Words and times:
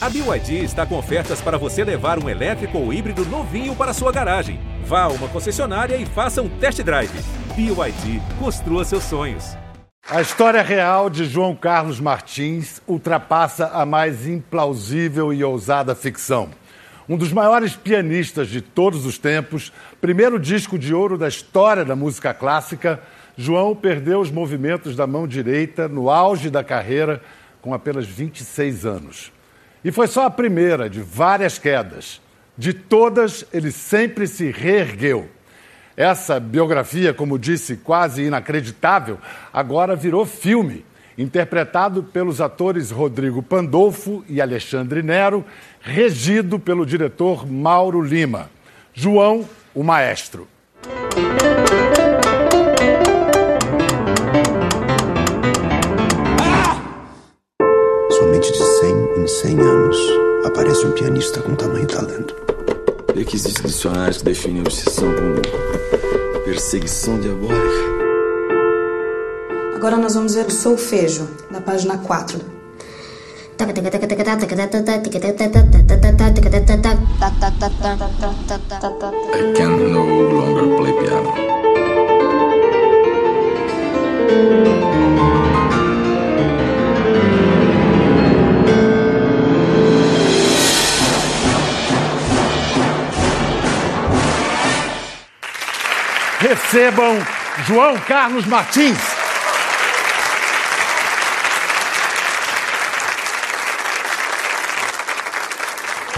A 0.00 0.08
BYD 0.08 0.62
está 0.62 0.86
com 0.86 0.96
ofertas 0.96 1.40
para 1.40 1.58
você 1.58 1.82
levar 1.82 2.22
um 2.22 2.28
elétrico 2.28 2.78
ou 2.78 2.92
híbrido 2.92 3.24
novinho 3.24 3.74
para 3.74 3.92
sua 3.92 4.12
garagem. 4.12 4.60
Vá 4.84 5.02
a 5.02 5.08
uma 5.08 5.26
concessionária 5.26 5.96
e 5.96 6.06
faça 6.06 6.40
um 6.40 6.48
test 6.48 6.80
drive. 6.84 7.10
BYD, 7.56 8.22
construa 8.38 8.84
seus 8.84 9.02
sonhos. 9.02 9.56
A 10.08 10.20
história 10.20 10.62
real 10.62 11.10
de 11.10 11.24
João 11.24 11.52
Carlos 11.52 11.98
Martins 11.98 12.80
ultrapassa 12.86 13.70
a 13.72 13.84
mais 13.84 14.24
implausível 14.24 15.32
e 15.34 15.42
ousada 15.42 15.96
ficção. 15.96 16.50
Um 17.08 17.16
dos 17.16 17.32
maiores 17.32 17.74
pianistas 17.74 18.46
de 18.46 18.60
todos 18.60 19.04
os 19.04 19.18
tempos, 19.18 19.72
primeiro 20.00 20.38
disco 20.38 20.78
de 20.78 20.94
ouro 20.94 21.18
da 21.18 21.26
história 21.26 21.84
da 21.84 21.96
música 21.96 22.32
clássica, 22.32 23.00
João 23.36 23.74
perdeu 23.74 24.20
os 24.20 24.30
movimentos 24.30 24.94
da 24.94 25.08
mão 25.08 25.26
direita 25.26 25.88
no 25.88 26.08
auge 26.08 26.50
da 26.50 26.62
carreira 26.62 27.20
com 27.60 27.74
apenas 27.74 28.06
26 28.06 28.86
anos. 28.86 29.37
E 29.88 29.90
foi 29.90 30.06
só 30.06 30.26
a 30.26 30.30
primeira 30.30 30.86
de 30.90 31.00
várias 31.00 31.56
quedas. 31.58 32.20
De 32.58 32.74
todas, 32.74 33.46
ele 33.54 33.72
sempre 33.72 34.26
se 34.26 34.50
reergueu. 34.50 35.30
Essa 35.96 36.38
biografia, 36.38 37.14
como 37.14 37.38
disse, 37.38 37.74
quase 37.78 38.24
inacreditável, 38.24 39.16
agora 39.50 39.96
virou 39.96 40.26
filme, 40.26 40.84
interpretado 41.16 42.02
pelos 42.02 42.38
atores 42.38 42.90
Rodrigo 42.90 43.42
Pandolfo 43.42 44.22
e 44.28 44.42
Alexandre 44.42 45.02
Nero, 45.02 45.42
regido 45.80 46.58
pelo 46.58 46.84
diretor 46.84 47.50
Mauro 47.50 48.02
Lima. 48.02 48.50
João, 48.92 49.48
o 49.74 49.82
maestro. 49.82 50.46
100 59.28 59.52
em 59.52 59.56
100 59.56 59.60
anos 59.60 59.96
aparece 60.46 60.86
um 60.86 60.92
pianista 60.92 61.42
com 61.42 61.54
tamanho 61.54 61.86
talento. 61.86 62.34
Vê 63.14 63.26
que 63.26 63.36
existem 63.36 63.66
dicionários 63.66 64.16
que 64.18 64.24
definem 64.24 64.60
a 64.60 64.62
obsessão 64.62 65.14
como 65.14 65.34
perseguição 66.44 67.20
diabólica. 67.20 67.58
Agora 69.76 69.98
nós 69.98 70.14
vamos 70.14 70.34
ver 70.34 70.46
o 70.46 70.50
solfejo, 70.50 71.28
na 71.50 71.60
página 71.60 71.98
4. 71.98 72.38
I 73.60 73.66
can 79.54 79.68
no 79.68 80.22
longer 80.30 80.76
play 80.78 80.92
piano. 80.94 81.32
Recebam 96.48 97.18
João 97.66 97.98
Carlos 97.98 98.46
Martins. 98.46 98.96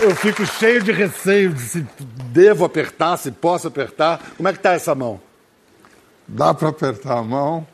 Eu 0.01 0.15
fico 0.15 0.47
cheio 0.47 0.85
de 0.85 0.93
receio 0.93 1.53
de 1.53 1.61
se 1.61 1.87
devo 2.27 2.65
apertar, 2.65 3.17
se 3.17 3.33
posso 3.33 3.67
apertar. 3.67 4.21
Como 4.37 4.49
é 4.49 4.53
que 4.53 4.59
está 4.59 4.73
essa 4.73 4.95
mão? 4.95 5.21
Dá 6.29 6.55
para 6.55 6.69
apertar 6.69 7.19
a 7.19 7.23
mão, 7.25 7.67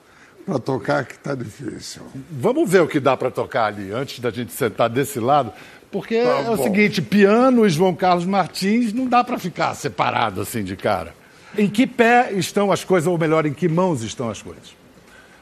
para 0.46 0.58
tocar 0.58 1.04
que 1.04 1.12
está 1.12 1.34
difícil. 1.34 2.04
Vamos 2.30 2.70
ver 2.70 2.80
o 2.80 2.88
que 2.88 2.98
dá 2.98 3.18
para 3.18 3.30
tocar 3.30 3.66
ali, 3.66 3.92
antes 3.92 4.18
da 4.18 4.30
gente 4.30 4.54
sentar 4.54 4.88
desse 4.88 5.20
lado. 5.20 5.52
Porque 5.92 6.22
Tá 6.22 6.40
é 6.40 6.48
o 6.48 6.56
seguinte, 6.56 7.02
piano 7.02 7.66
e 7.66 7.68
João 7.68 7.94
Carlos 7.94 8.24
Martins 8.24 8.94
não 8.94 9.06
dá 9.06 9.22
para 9.22 9.38
ficar 9.38 9.74
separado 9.74 10.40
assim 10.40 10.64
de 10.64 10.74
cara. 10.74 11.25
Em 11.58 11.68
que 11.68 11.86
pé 11.86 12.32
estão 12.32 12.70
as 12.72 12.84
coisas, 12.84 13.06
ou 13.06 13.16
melhor, 13.18 13.46
em 13.46 13.52
que 13.52 13.68
mãos 13.68 14.02
estão 14.02 14.28
as 14.30 14.42
coisas? 14.42 14.74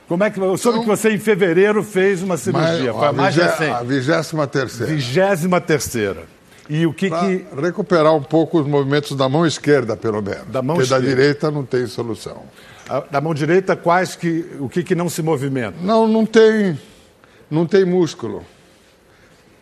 Como 0.07 0.23
é 0.23 0.31
que 0.31 0.39
eu 0.39 0.57
soube 0.59 0.81
que 0.81 0.87
você 0.87 1.11
em 1.11 1.19
fevereiro 1.19 1.83
fez 1.83 2.23
uma 2.23 2.37
cirurgia, 2.37 2.93
foi 2.93 3.09
a 3.09 3.13
mais 3.13 3.35
recente. 3.35 3.71
a 3.73 3.83
vigésima 3.83 4.47
terceira. 4.47 4.93
Vigésima 4.93 5.61
terceira. 5.61 6.25
E 6.69 6.87
o 6.87 6.93
que 6.93 7.11
que 7.11 7.45
recuperar 7.61 8.15
um 8.15 8.23
pouco 8.23 8.61
os 8.61 8.67
movimentos 8.67 9.17
da 9.17 9.29
mão 9.29 9.47
esquerda, 9.47 9.97
pelo 9.97 10.23
menos. 10.23 10.47
Da 10.49 10.63
mão 10.63 10.77
Porque 10.77 10.89
da 10.91 10.97
esquerda. 10.99 11.17
direita 11.17 11.51
não 11.51 11.65
tem 11.65 11.87
solução. 11.87 12.43
a- 12.89 13.01
da 13.01 13.19
mão 13.21 13.33
direita 13.35 13.75
quais 13.75 14.15
que 14.15 14.45
o 14.61 14.69
que 14.69 14.83
que 14.83 14.95
não 14.95 15.09
se 15.09 15.23
movimenta? 15.23 15.75
Não, 15.83 16.07
não 16.07 16.27
tem, 16.27 16.79
não 17.51 17.65
tem 17.67 17.85
músculo. 17.85 18.45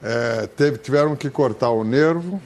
É, 0.03 0.49
teve- 0.57 0.79
tiveram 0.79 1.15
que 1.15 1.31
cortar 1.31 1.71
o 1.71 1.85
nervo, 1.85 2.43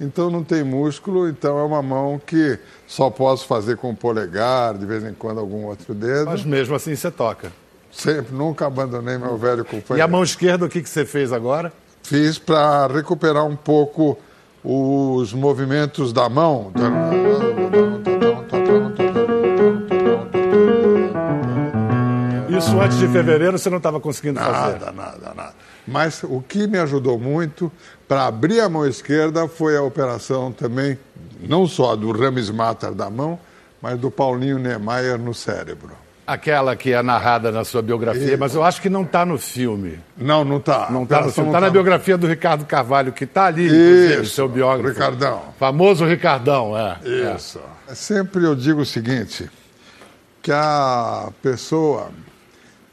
então 0.00 0.30
não 0.30 0.42
tem 0.42 0.64
músculo, 0.64 1.28
então 1.28 1.58
é 1.58 1.62
uma 1.62 1.82
mão 1.82 2.18
que 2.24 2.58
só 2.86 3.10
posso 3.10 3.46
fazer 3.46 3.76
com 3.76 3.90
o 3.90 3.96
polegar, 3.96 4.78
de 4.78 4.86
vez 4.86 5.04
em 5.04 5.12
quando 5.12 5.38
algum 5.38 5.66
outro 5.66 5.94
dedo. 5.94 6.26
Mas 6.26 6.42
mesmo 6.42 6.74
assim 6.74 6.96
você 6.96 7.10
toca. 7.10 7.52
Sempre, 7.92 8.34
nunca 8.34 8.66
abandonei 8.66 9.18
meu 9.18 9.36
velho 9.36 9.64
companheiro. 9.64 9.98
E 9.98 10.00
a 10.00 10.08
mão 10.08 10.22
esquerda 10.22 10.64
o 10.64 10.68
que 10.68 10.80
que 10.80 10.88
você 10.88 11.04
fez 11.04 11.32
agora? 11.32 11.72
Fiz 12.02 12.38
para 12.38 12.86
recuperar 12.86 13.44
um 13.44 13.56
pouco 13.56 14.16
os 14.64 15.34
movimentos 15.34 16.12
da 16.12 16.28
mão. 16.28 16.72
Isso 22.56 22.80
antes 22.80 22.98
de 22.98 23.08
fevereiro 23.08 23.58
você 23.58 23.68
não 23.68 23.78
estava 23.78 24.00
conseguindo 24.00 24.38
fazer. 24.38 24.78
Nada, 24.78 24.92
nada, 24.92 25.34
nada. 25.34 25.54
Mas 25.86 26.22
o 26.22 26.40
que 26.40 26.66
me 26.66 26.78
ajudou 26.78 27.18
muito 27.18 27.70
para 28.10 28.26
abrir 28.26 28.58
a 28.58 28.68
mão 28.68 28.84
esquerda 28.84 29.46
foi 29.46 29.76
a 29.76 29.82
operação 29.82 30.50
também, 30.50 30.98
não 31.40 31.64
só 31.68 31.94
do 31.94 32.10
Rames 32.10 32.50
Matar 32.50 32.90
da 32.90 33.08
mão, 33.08 33.38
mas 33.80 33.96
do 34.00 34.10
Paulinho 34.10 34.58
Niemeyer 34.58 35.16
no 35.16 35.32
cérebro. 35.32 35.92
Aquela 36.26 36.74
que 36.74 36.92
é 36.92 37.00
narrada 37.04 37.52
na 37.52 37.62
sua 37.64 37.80
biografia, 37.80 38.36
mas 38.36 38.52
eu 38.52 38.64
acho 38.64 38.82
que 38.82 38.90
não 38.90 39.02
está 39.02 39.24
no 39.24 39.38
filme. 39.38 40.00
Não, 40.16 40.44
não 40.44 40.58
tá. 40.58 40.88
Não 40.90 41.04
está 41.04 41.22
no 41.22 41.30
filme. 41.30 41.50
Está 41.50 41.60
na 41.60 41.70
biografia 41.70 42.18
do 42.18 42.26
Ricardo 42.26 42.64
Carvalho, 42.64 43.12
que 43.12 43.22
está 43.22 43.44
ali, 43.44 43.68
Isso, 43.68 44.34
seu 44.34 44.48
biógrafo. 44.48 44.92
Ricardão. 44.92 45.42
Famoso 45.56 46.04
Ricardão, 46.04 46.76
é. 46.76 46.98
Isso. 47.36 47.60
Sempre 47.94 48.42
eu 48.42 48.56
digo 48.56 48.80
o 48.80 48.86
seguinte, 48.86 49.48
que 50.42 50.50
a 50.50 51.28
pessoa, 51.40 52.10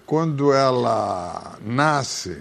quando 0.05 0.53
ela 0.53 1.55
nasce, 1.65 2.37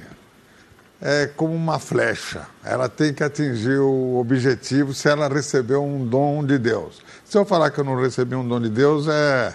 é 1.00 1.26
como 1.26 1.54
uma 1.54 1.78
flecha. 1.78 2.46
Ela 2.64 2.88
tem 2.88 3.12
que 3.12 3.22
atingir 3.22 3.78
o 3.78 4.16
objetivo 4.16 4.94
se 4.94 5.08
ela 5.08 5.28
recebeu 5.28 5.84
um 5.84 6.06
dom 6.06 6.44
de 6.44 6.58
Deus. 6.58 7.02
Se 7.24 7.36
eu 7.36 7.44
falar 7.44 7.70
que 7.70 7.78
eu 7.78 7.84
não 7.84 8.00
recebi 8.00 8.34
um 8.34 8.46
dom 8.46 8.60
de 8.60 8.70
Deus, 8.70 9.06
é, 9.08 9.54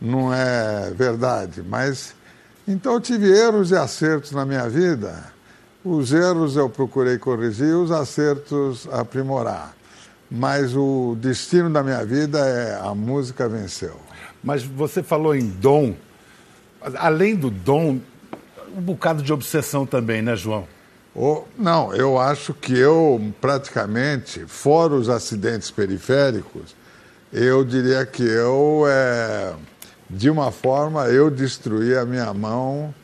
não 0.00 0.32
é 0.32 0.90
verdade. 0.94 1.62
Mas 1.62 2.14
então 2.66 2.94
eu 2.94 3.00
tive 3.00 3.28
erros 3.30 3.70
e 3.70 3.76
acertos 3.76 4.32
na 4.32 4.44
minha 4.44 4.68
vida. 4.68 5.32
Os 5.84 6.12
erros 6.12 6.56
eu 6.56 6.68
procurei 6.68 7.18
corrigir, 7.18 7.74
os 7.74 7.90
acertos 7.90 8.88
aprimorar. 8.92 9.74
Mas 10.30 10.76
o 10.76 11.16
destino 11.18 11.68
da 11.70 11.82
minha 11.82 12.04
vida 12.04 12.38
é 12.38 12.78
a 12.80 12.94
música 12.94 13.48
venceu. 13.48 13.96
Mas 14.42 14.62
você 14.62 15.02
falou 15.02 15.34
em 15.34 15.48
dom. 15.48 15.94
Além 16.96 17.34
do 17.34 17.50
dom, 17.50 17.98
um 18.76 18.80
bocado 18.80 19.22
de 19.22 19.32
obsessão 19.32 19.86
também, 19.86 20.22
né, 20.22 20.36
João? 20.36 20.66
Ou- 21.14 21.46
não, 21.58 21.94
eu 21.94 22.18
acho 22.18 22.54
que 22.54 22.76
eu 22.76 23.20
praticamente, 23.40 24.44
fora 24.46 24.94
os 24.94 25.08
acidentes 25.08 25.70
periféricos, 25.70 26.74
eu 27.32 27.64
diria 27.64 28.04
que 28.06 28.22
eu, 28.22 28.84
é, 28.88 29.54
de 30.08 30.30
uma 30.30 30.50
forma, 30.50 31.06
eu 31.06 31.30
destruí 31.30 31.96
a 31.96 32.04
minha 32.04 32.32
mão 32.32 32.94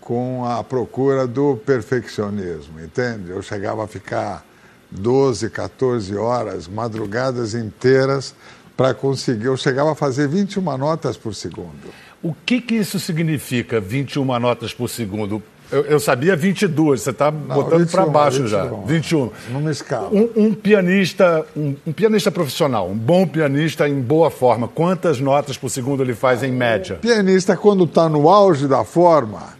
com 0.00 0.44
a 0.44 0.62
procura 0.64 1.26
do 1.26 1.56
perfeccionismo, 1.56 2.80
entende? 2.80 3.30
Eu 3.30 3.40
chegava 3.40 3.84
a 3.84 3.86
ficar 3.86 4.44
12, 4.90 5.48
14 5.48 6.16
horas, 6.16 6.66
madrugadas 6.68 7.54
inteiras, 7.54 8.34
para 8.76 8.94
conseguir. 8.94 9.46
Eu 9.46 9.56
chegava 9.56 9.92
a 9.92 9.94
fazer 9.94 10.26
21 10.26 10.76
notas 10.76 11.16
por 11.16 11.34
segundo. 11.34 11.92
O 12.22 12.34
que, 12.46 12.60
que 12.60 12.74
isso 12.74 13.00
significa, 13.00 13.80
21 13.80 14.38
notas 14.38 14.72
por 14.72 14.88
segundo? 14.88 15.42
Eu, 15.72 15.86
eu 15.86 15.98
sabia 15.98 16.36
22, 16.36 17.00
você 17.00 17.10
está 17.10 17.30
botando 17.30 17.90
para 17.90 18.02
21, 18.02 18.12
baixo 18.12 18.46
já. 18.46 18.64
21. 18.64 18.84
21. 18.84 19.30
Numa 19.50 19.70
escala. 19.70 20.10
Um, 20.12 20.28
um 20.36 20.54
pianista, 20.54 21.46
um, 21.56 21.74
um 21.86 21.92
pianista 21.92 22.30
profissional, 22.30 22.88
um 22.88 22.94
bom 22.94 23.26
pianista 23.26 23.88
em 23.88 24.00
boa 24.00 24.30
forma, 24.30 24.68
quantas 24.68 25.18
notas 25.18 25.56
por 25.56 25.70
segundo 25.70 26.02
ele 26.02 26.14
faz 26.14 26.42
em 26.42 26.52
média? 26.52 26.96
Pianista, 26.96 27.56
quando 27.56 27.84
está 27.84 28.06
no 28.06 28.28
auge 28.28 28.68
da 28.68 28.84
forma, 28.84 29.54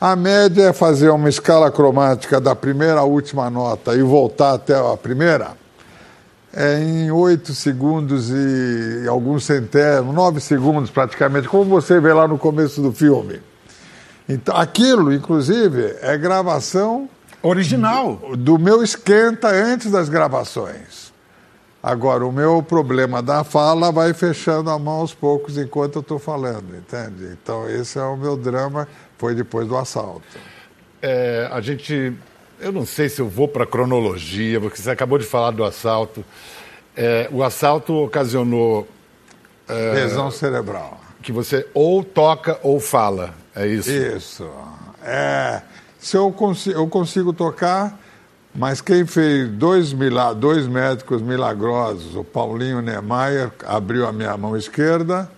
a 0.00 0.16
média 0.16 0.70
é 0.70 0.72
fazer 0.72 1.10
uma 1.10 1.28
escala 1.28 1.70
cromática 1.70 2.40
da 2.40 2.56
primeira 2.56 3.00
à 3.00 3.04
última 3.04 3.50
nota 3.50 3.94
e 3.94 4.02
voltar 4.02 4.54
até 4.54 4.74
a 4.74 4.96
primeira 4.96 5.50
é 6.52 6.80
em 6.80 7.10
oito 7.10 7.54
segundos 7.54 8.30
e 8.30 9.06
alguns 9.08 9.44
centésimos, 9.44 10.14
nove 10.14 10.40
segundos 10.40 10.90
praticamente, 10.90 11.48
como 11.48 11.64
você 11.64 12.00
vê 12.00 12.12
lá 12.12 12.26
no 12.26 12.38
começo 12.38 12.80
do 12.80 12.92
filme. 12.92 13.40
Então, 14.28 14.56
aquilo, 14.56 15.12
inclusive, 15.12 15.96
é 16.02 16.16
gravação 16.18 17.08
Original. 17.42 18.20
do 18.36 18.58
meu 18.58 18.82
esquenta 18.82 19.48
antes 19.48 19.90
das 19.90 20.08
gravações. 20.08 21.08
Agora, 21.82 22.26
o 22.26 22.32
meu 22.32 22.62
problema 22.62 23.22
da 23.22 23.44
fala 23.44 23.92
vai 23.92 24.12
fechando 24.12 24.68
a 24.68 24.78
mão 24.78 24.94
aos 25.00 25.14
poucos 25.14 25.56
enquanto 25.56 25.96
eu 25.96 26.00
estou 26.00 26.18
falando, 26.18 26.76
entende? 26.76 27.36
Então, 27.40 27.68
esse 27.70 27.98
é 27.98 28.02
o 28.02 28.16
meu 28.16 28.36
drama, 28.36 28.88
foi 29.16 29.34
depois 29.34 29.66
do 29.68 29.76
assalto. 29.76 30.26
É, 31.00 31.48
a 31.50 31.60
gente. 31.60 32.12
Eu 32.60 32.72
não 32.72 32.84
sei 32.84 33.08
se 33.08 33.20
eu 33.20 33.28
vou 33.28 33.46
para 33.46 33.64
a 33.64 33.66
cronologia, 33.66 34.60
porque 34.60 34.80
você 34.80 34.90
acabou 34.90 35.18
de 35.18 35.24
falar 35.24 35.52
do 35.52 35.64
assalto. 35.64 36.24
É, 36.96 37.28
o 37.30 37.44
assalto 37.44 37.94
ocasionou 37.94 38.88
Lesão 39.94 40.30
cerebral. 40.30 41.00
que 41.22 41.30
você 41.30 41.66
ou 41.72 42.02
toca 42.02 42.58
ou 42.62 42.80
fala. 42.80 43.34
É 43.54 43.66
isso? 43.66 43.90
Isso. 43.90 44.48
É, 45.04 45.62
se 45.98 46.16
eu, 46.16 46.32
consi 46.32 46.70
eu 46.70 46.86
consigo 46.88 47.32
tocar, 47.32 47.98
mas 48.54 48.80
quem 48.80 49.06
fez 49.06 49.48
dois, 49.48 49.94
dois 50.36 50.66
médicos 50.66 51.22
milagrosos, 51.22 52.16
o 52.16 52.24
Paulinho 52.24 52.80
Niemeyer 52.80 53.52
abriu 53.66 54.06
a 54.06 54.12
minha 54.12 54.36
mão 54.36 54.56
esquerda 54.56 55.30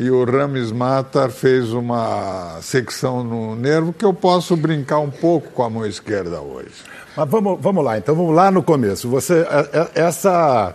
e 0.00 0.08
o 0.12 0.24
Rames 0.24 0.70
Matar 0.70 1.28
fez 1.28 1.72
uma 1.72 2.58
secção 2.62 3.24
no 3.24 3.56
nervo 3.56 3.92
que 3.92 4.04
eu 4.04 4.14
posso 4.14 4.56
brincar 4.56 5.00
um 5.00 5.10
pouco 5.10 5.50
com 5.50 5.64
a 5.64 5.68
mão 5.68 5.84
esquerda 5.84 6.40
hoje. 6.40 6.70
Mas 7.16 7.28
vamos, 7.28 7.58
vamos 7.60 7.84
lá, 7.84 7.98
então 7.98 8.14
vamos 8.14 8.32
lá 8.32 8.48
no 8.48 8.62
começo. 8.62 9.08
Você, 9.08 9.40
é- 9.40 9.80
é- 9.96 10.02
essa 10.02 10.72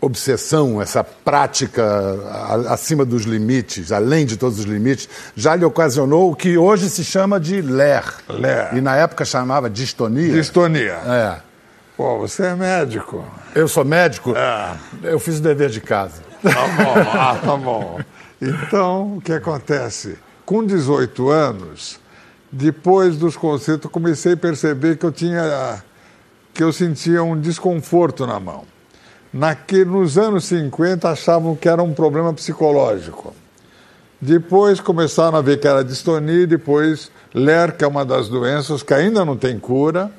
obsessão, 0.00 0.80
essa 0.82 1.02
prática 1.02 1.82
acima 2.68 3.04
dos 3.04 3.22
limites, 3.24 3.90
além 3.90 4.24
de 4.26 4.36
todos 4.36 4.58
os 4.60 4.64
limites, 4.64 5.08
já 5.34 5.56
lhe 5.56 5.64
ocasionou 5.64 6.30
o 6.30 6.36
que 6.36 6.56
hoje 6.58 6.90
se 6.90 7.02
chama 7.02 7.40
de 7.40 7.60
LER. 7.62 8.04
LER. 8.28 8.76
E 8.76 8.80
na 8.80 8.94
época 8.96 9.24
chamava 9.24 9.68
distonia. 9.70 10.34
Distonia. 10.34 10.98
É. 11.06 11.36
Pô, 11.96 12.18
você 12.18 12.44
é 12.46 12.54
médico. 12.54 13.24
Eu 13.54 13.66
sou 13.66 13.84
médico, 13.84 14.34
É. 14.36 14.72
eu 15.04 15.18
fiz 15.18 15.38
o 15.38 15.42
dever 15.42 15.70
de 15.70 15.80
casa. 15.80 16.22
Tá 16.44 16.68
bom, 16.68 16.94
ah, 17.18 17.38
tá 17.42 17.56
bom. 17.56 18.00
Então, 18.40 19.16
o 19.16 19.20
que 19.20 19.32
acontece? 19.32 20.18
Com 20.44 20.64
18 20.64 21.30
anos, 21.30 21.98
depois 22.52 23.16
dos 23.16 23.34
concertos, 23.34 23.90
comecei 23.90 24.34
a 24.34 24.36
perceber 24.36 24.98
que 24.98 25.06
eu 25.06 25.12
tinha 25.12 25.82
que 26.52 26.62
eu 26.62 26.72
sentia 26.72 27.22
um 27.22 27.40
desconforto 27.40 28.26
na 28.26 28.38
mão. 28.38 28.64
Naque, 29.32 29.84
nos 29.84 30.16
anos 30.16 30.44
50 30.44 31.08
achavam 31.08 31.56
que 31.56 31.68
era 31.68 31.82
um 31.82 31.92
problema 31.92 32.32
psicológico. 32.32 33.34
Depois 34.20 34.78
começaram 34.78 35.36
a 35.36 35.42
ver 35.42 35.58
que 35.58 35.66
era 35.66 35.82
distonia, 35.82 36.46
depois 36.46 37.10
LER, 37.34 37.72
que 37.72 37.84
é 37.84 37.88
uma 37.88 38.04
das 38.04 38.28
doenças 38.28 38.82
que 38.82 38.94
ainda 38.94 39.24
não 39.24 39.36
tem 39.36 39.58
cura 39.58 40.12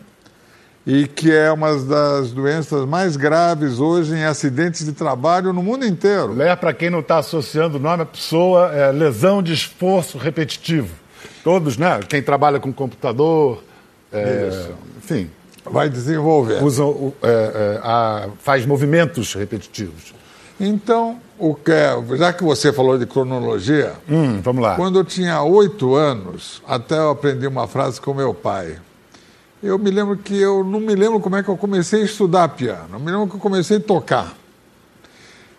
e 0.86 1.08
que 1.08 1.32
é 1.32 1.52
uma 1.52 1.76
das 1.84 2.32
doenças 2.32 2.86
mais 2.86 3.18
graves 3.18 3.80
hoje 3.80 4.14
em 4.16 4.24
acidentes 4.24 4.86
de 4.86 4.92
trabalho 4.94 5.52
no 5.52 5.64
mundo 5.64 5.86
inteiro. 5.86 6.34
LER, 6.34 6.56
para 6.58 6.74
quem 6.74 6.90
não 6.90 7.00
está 7.00 7.18
associando 7.18 7.78
o 7.78 7.80
nome 7.80 8.04
à 8.04 8.06
pessoa, 8.06 8.72
é 8.74 8.92
lesão 8.92 9.42
de 9.42 9.52
esforço 9.54 10.18
repetitivo. 10.18 10.94
Todos, 11.44 11.78
né? 11.78 12.00
Quem 12.08 12.22
trabalha 12.22 12.60
com 12.60 12.72
computador, 12.72 13.64
é, 14.14 14.68
enfim, 14.98 15.30
Vai 15.66 15.90
desenvolver. 15.90 16.64
usam, 16.64 16.88
o- 16.90 17.14
é, 17.24 17.28
é, 17.30 17.80
a- 17.84 18.28
faz 18.40 18.66
movimentos 18.66 19.34
repetitivos. 19.34 20.14
Então, 20.60 21.20
o 21.38 21.54
que 21.54 21.72
é- 21.72 21.96
já 22.16 22.32
que 22.32 22.44
você 22.44 22.72
falou 22.72 22.98
de 22.98 23.06
cronologia, 23.06 23.94
Hum, 24.10 24.40
vamos 24.42 24.62
lá. 24.64 24.76
quando 24.76 25.00
eu 25.00 25.04
tinha 25.04 25.42
oito 25.42 25.96
anos, 25.96 26.62
até 26.68 26.98
eu 26.98 27.10
aprendi 27.10 27.46
uma 27.48 27.68
frase 27.68 28.00
com 28.00 28.14
meu 28.14 28.34
pai. 28.34 28.78
Eu 29.64 29.80
me 29.80 29.90
lembro 29.90 30.18
que 30.18 30.40
eu 30.40 30.64
não 30.64 30.80
me 30.80 30.94
lembro 30.96 31.20
como 31.20 31.36
é 31.36 31.44
que 31.44 31.50
eu 31.50 31.58
comecei 31.58 32.02
a 32.02 32.06
estudar 32.06 32.50
piano. 32.50 32.90
Eu 32.94 33.00
me 33.00 33.12
lembro 33.12 33.28
que 33.28 33.36
eu 33.36 33.40
comecei 33.40 33.78
a 33.78 33.80
tocar. 33.80 34.36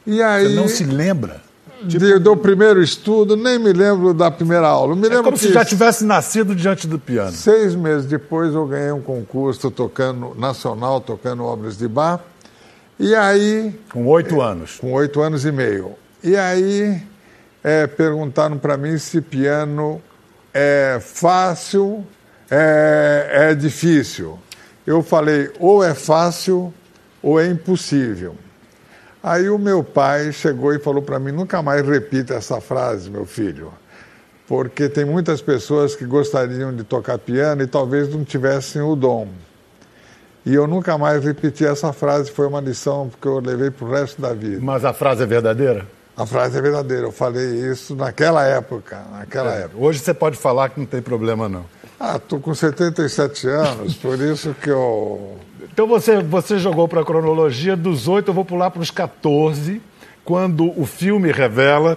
E 0.06 0.22
aí, 0.22 0.48
Você 0.48 0.54
não 0.54 0.69
se 0.69 0.84
lembra? 0.84 1.40
de- 1.82 2.19
do 2.19 2.37
primeiro 2.37 2.82
estudo, 2.82 3.37
nem 3.37 3.58
me 3.58 3.72
lembro 3.72 4.14
da 4.14 4.31
primeira 4.31 4.66
aula. 4.69 4.93
Eu 4.93 4.96
me 4.96 5.06
É 5.06 5.10
lembro 5.10 5.25
como 5.25 5.37
que 5.37 5.44
se 5.46 5.52
já 5.52 5.64
tivesse 5.64 6.04
nascido 6.04 6.54
diante 6.54 6.87
do 6.87 6.98
piano. 6.98 7.32
Seis 7.32 7.75
meses 7.75 8.06
depois 8.06 8.54
eu 8.54 8.66
ganhei 8.66 8.93
um 8.93 9.02
concurso 9.02 9.70
tocando 9.70 10.34
nacional, 10.38 11.00
tocando 11.00 11.44
obras 11.44 11.76
de 11.76 11.87
bar. 11.88 12.20
E 12.98 13.14
aí, 13.14 13.78
Com 13.93 14.06
oito 14.06 14.40
anos. 14.40 14.78
com 14.81 14.93
oito 14.93 15.20
anos 15.20 15.44
e 15.44 15.52
meio. 15.52 15.93
E 16.25 16.34
aí 16.37 17.02
é, 17.62 17.87
perguntaram 17.87 18.56
para 18.56 18.76
mim 18.78 18.96
se 18.96 19.20
piano 19.20 20.00
é 20.54 20.98
fácil, 21.02 22.06
é, 22.50 23.48
é 23.50 23.54
difícil. 23.54 24.38
Eu 24.87 25.02
falei, 25.02 25.50
ou 25.58 25.82
é 25.82 25.94
fácil 25.94 26.72
ou 27.22 27.40
é 27.40 27.46
impossível. 27.48 28.37
Aí 29.22 29.48
o 29.48 29.58
meu 29.58 29.82
pai 29.82 30.31
chegou 30.32 30.72
e 30.72 30.78
falou 30.78 31.02
para 31.02 31.19
mim: 31.19 31.32
nunca 31.32 31.60
mais 31.60 31.87
repita 31.87 32.34
essa 32.34 32.60
frase, 32.60 33.10
meu 33.10 33.26
filho, 33.26 33.72
porque 34.46 34.88
tem 34.88 35.04
muitas 35.04 35.40
pessoas 35.43 35.96
que 35.96 36.04
gostariam 36.04 36.72
de 36.72 36.84
tocar 36.84 37.19
piano 37.19 37.62
e 37.62 37.66
talvez 37.66 38.08
não 38.08 38.25
tivessem 38.25 38.81
o 38.82 38.94
dom. 38.94 39.26
E 40.44 40.54
eu 40.54 40.69
nunca 40.69 40.96
mais 40.96 41.25
repeti 41.25 41.66
essa 41.66 41.93
frase, 41.93 42.31
foi 42.31 42.46
uma 42.46 42.60
lição 42.60 43.10
que 43.20 43.26
eu 43.26 43.40
levei 43.40 43.69
para 43.69 43.84
o 43.84 43.90
resto 43.90 44.22
da 44.22 44.32
vida. 44.32 44.60
Mas 44.62 44.84
a 44.84 44.93
frase 44.93 45.25
é 45.25 45.26
verdadeira? 45.26 45.84
A 46.16 46.25
frase 46.25 46.56
é 46.56 46.62
verdadeira, 46.62 47.02
eu 47.06 47.12
falei 47.12 47.69
isso 47.69 47.96
naquela 47.96 48.44
época, 48.46 49.02
naquela 49.10 49.52
É. 49.56 49.62
época. 49.64 49.84
Hoje 49.84 49.98
você 49.98 50.14
pode 50.14 50.37
falar 50.37 50.69
que 50.69 50.78
não 50.78 50.87
tem 50.87 51.02
problema, 51.02 51.48
não. 51.48 51.66
Ah, 51.98 52.16
estou 52.16 52.38
com 52.38 52.54
77 52.54 53.48
anos, 53.48 53.94
por 53.94 54.20
isso 54.20 54.54
que 54.62 54.69
eu... 54.69 55.38
Então 55.72 55.87
você, 55.87 56.22
você 56.22 56.58
jogou 56.58 56.87
para 56.87 57.00
a 57.00 57.04
cronologia 57.04 57.76
dos 57.76 58.06
oito, 58.06 58.28
eu 58.28 58.34
vou 58.34 58.44
pular 58.44 58.70
para 58.70 58.82
os 58.82 58.90
14, 58.90 59.81
quando 60.25 60.78
o 60.78 60.84
filme 60.84 61.32
revela 61.32 61.96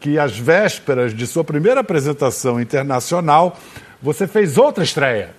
que 0.00 0.18
às 0.18 0.36
vésperas 0.36 1.14
de 1.14 1.26
sua 1.26 1.44
primeira 1.44 1.80
apresentação 1.80 2.60
internacional, 2.60 3.56
você 4.02 4.26
fez 4.26 4.56
outra 4.56 4.82
estreia. 4.82 5.30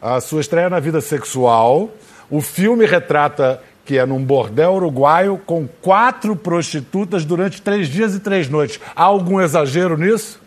A 0.00 0.20
sua 0.20 0.40
estreia 0.40 0.68
na 0.68 0.80
vida 0.80 1.00
sexual. 1.00 1.90
O 2.30 2.40
filme 2.40 2.86
retrata 2.86 3.62
que 3.84 3.98
é 3.98 4.06
num 4.06 4.24
bordel 4.24 4.74
uruguaio 4.74 5.40
com 5.44 5.66
quatro 5.66 6.36
prostitutas 6.36 7.24
durante 7.24 7.60
três 7.60 7.88
dias 7.88 8.14
e 8.14 8.20
três 8.20 8.48
noites. 8.48 8.80
Há 8.94 9.02
algum 9.02 9.40
exagero 9.40 9.96
nisso? 9.96 10.41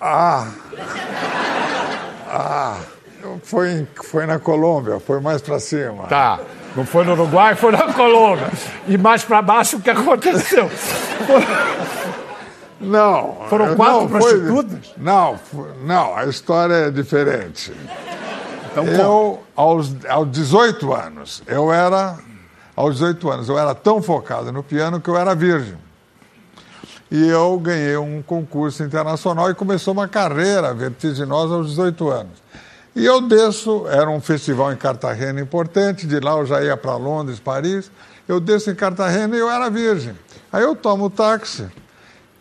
Ah! 0.00 0.46
Ah! 2.28 2.76
Foi, 3.42 3.86
foi 4.04 4.26
na 4.26 4.38
Colômbia, 4.38 4.98
foi 4.98 5.20
mais 5.20 5.42
para 5.42 5.58
cima. 5.60 6.04
Tá. 6.04 6.38
Não 6.74 6.86
foi 6.86 7.04
no 7.04 7.12
Uruguai, 7.12 7.54
foi 7.54 7.72
na 7.72 7.92
Colômbia. 7.92 8.48
E 8.86 8.96
mais 8.96 9.22
para 9.24 9.42
baixo, 9.42 9.76
o 9.76 9.80
que 9.80 9.90
aconteceu? 9.90 10.68
Foi- 10.68 11.46
Não. 12.80 13.36
Foram 13.48 13.74
quatro 13.76 14.00
não, 14.02 14.08
foi- 14.08 14.18
prostitutas? 14.20 14.94
Não, 14.96 15.36
foi- 15.38 15.70
não, 15.84 16.16
a 16.16 16.24
história 16.26 16.74
é 16.86 16.90
diferente. 16.90 17.72
Então, 18.72 18.86
Eu, 18.86 19.42
aos, 19.56 19.94
aos 20.08 20.30
18 20.30 20.94
anos, 20.94 21.42
eu 21.46 21.72
era. 21.72 22.16
Aos 22.76 22.94
18 22.94 23.30
anos, 23.30 23.48
eu 23.48 23.58
era 23.58 23.74
tão 23.74 24.00
focado 24.00 24.50
no 24.52 24.62
piano 24.62 25.00
que 25.00 25.10
eu 25.10 25.16
era 25.16 25.34
virgem. 25.34 25.76
E 27.10 27.28
eu 27.28 27.58
ganhei 27.58 27.96
um 27.96 28.22
concurso 28.22 28.84
internacional 28.84 29.50
e 29.50 29.54
começou 29.54 29.92
uma 29.92 30.06
carreira 30.06 30.72
vertiginosa 30.72 31.54
aos 31.54 31.70
18 31.70 32.08
anos. 32.08 32.42
E 32.94 33.04
eu 33.04 33.20
desço, 33.20 33.86
era 33.88 34.08
um 34.08 34.20
festival 34.20 34.72
em 34.72 34.76
Cartagena 34.76 35.40
importante, 35.40 36.06
de 36.06 36.20
lá 36.20 36.32
eu 36.32 36.46
já 36.46 36.62
ia 36.62 36.76
para 36.76 36.96
Londres, 36.96 37.40
Paris. 37.40 37.90
Eu 38.28 38.38
desço 38.38 38.70
em 38.70 38.74
Cartagena 38.74 39.34
e 39.34 39.38
eu 39.38 39.50
era 39.50 39.68
virgem. 39.68 40.14
Aí 40.52 40.62
eu 40.62 40.76
tomo 40.76 41.06
o 41.06 41.10
táxi 41.10 41.66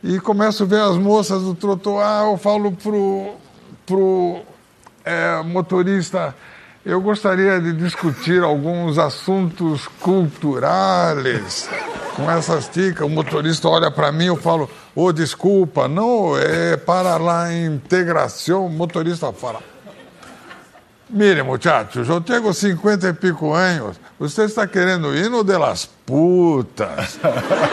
e 0.04 0.20
começo 0.20 0.64
a 0.64 0.66
ver 0.66 0.82
as 0.82 0.98
moças 0.98 1.44
do 1.44 1.54
trotuar, 1.54 2.26
eu 2.26 2.38
falo 2.38 2.72
pro, 2.72 3.34
pro 3.86 4.42
é, 5.04 5.42
motorista, 5.44 6.34
eu 6.86 7.02
gostaria 7.02 7.60
de 7.60 7.74
discutir 7.74 8.42
alguns 8.42 8.98
assuntos 8.98 9.88
culturais 10.00 11.70
com 12.20 12.32
essas 12.32 12.68
ticas. 12.68 13.06
O 13.06 13.10
motorista 13.10 13.68
olha 13.68 13.90
para 13.90 14.12
mim, 14.12 14.26
eu 14.26 14.36
falo, 14.36 14.70
ô, 14.96 15.12
desculpa, 15.12 15.88
não, 15.88 16.38
é 16.38 16.76
para 16.78 17.18
lá 17.18 17.54
integração. 17.54 18.66
O 18.66 18.70
motorista 18.70 19.32
fala, 19.32 19.60
Mire, 21.12 21.42
muchachos, 21.42 22.08
eu 22.08 22.22
tenho 22.22 22.54
50 22.54 23.08
e 23.08 23.14
pico 23.14 23.52
anos. 23.54 24.00
Você 24.20 24.44
está 24.44 24.68
querendo 24.68 25.16
ir 25.16 25.28
no 25.28 25.44
de 25.44 25.58
las 25.58 25.88
putas? 26.06 27.20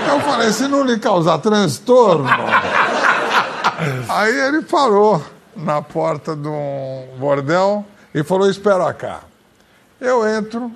Eu 0.09 0.21
falei, 0.21 0.51
se 0.53 0.67
não 0.67 0.83
lhe 0.83 0.99
causar 0.99 1.37
transtorno. 1.39 2.27
Aí 4.09 4.35
ele 4.41 4.63
parou 4.63 5.23
na 5.55 5.83
porta 5.83 6.35
de 6.35 6.49
um 6.49 7.09
bordel 7.19 7.85
e 8.15 8.25
falou, 8.25 8.49
espera 8.49 8.91
cá. 8.95 9.21
Eu 10.01 10.27
entro, 10.27 10.73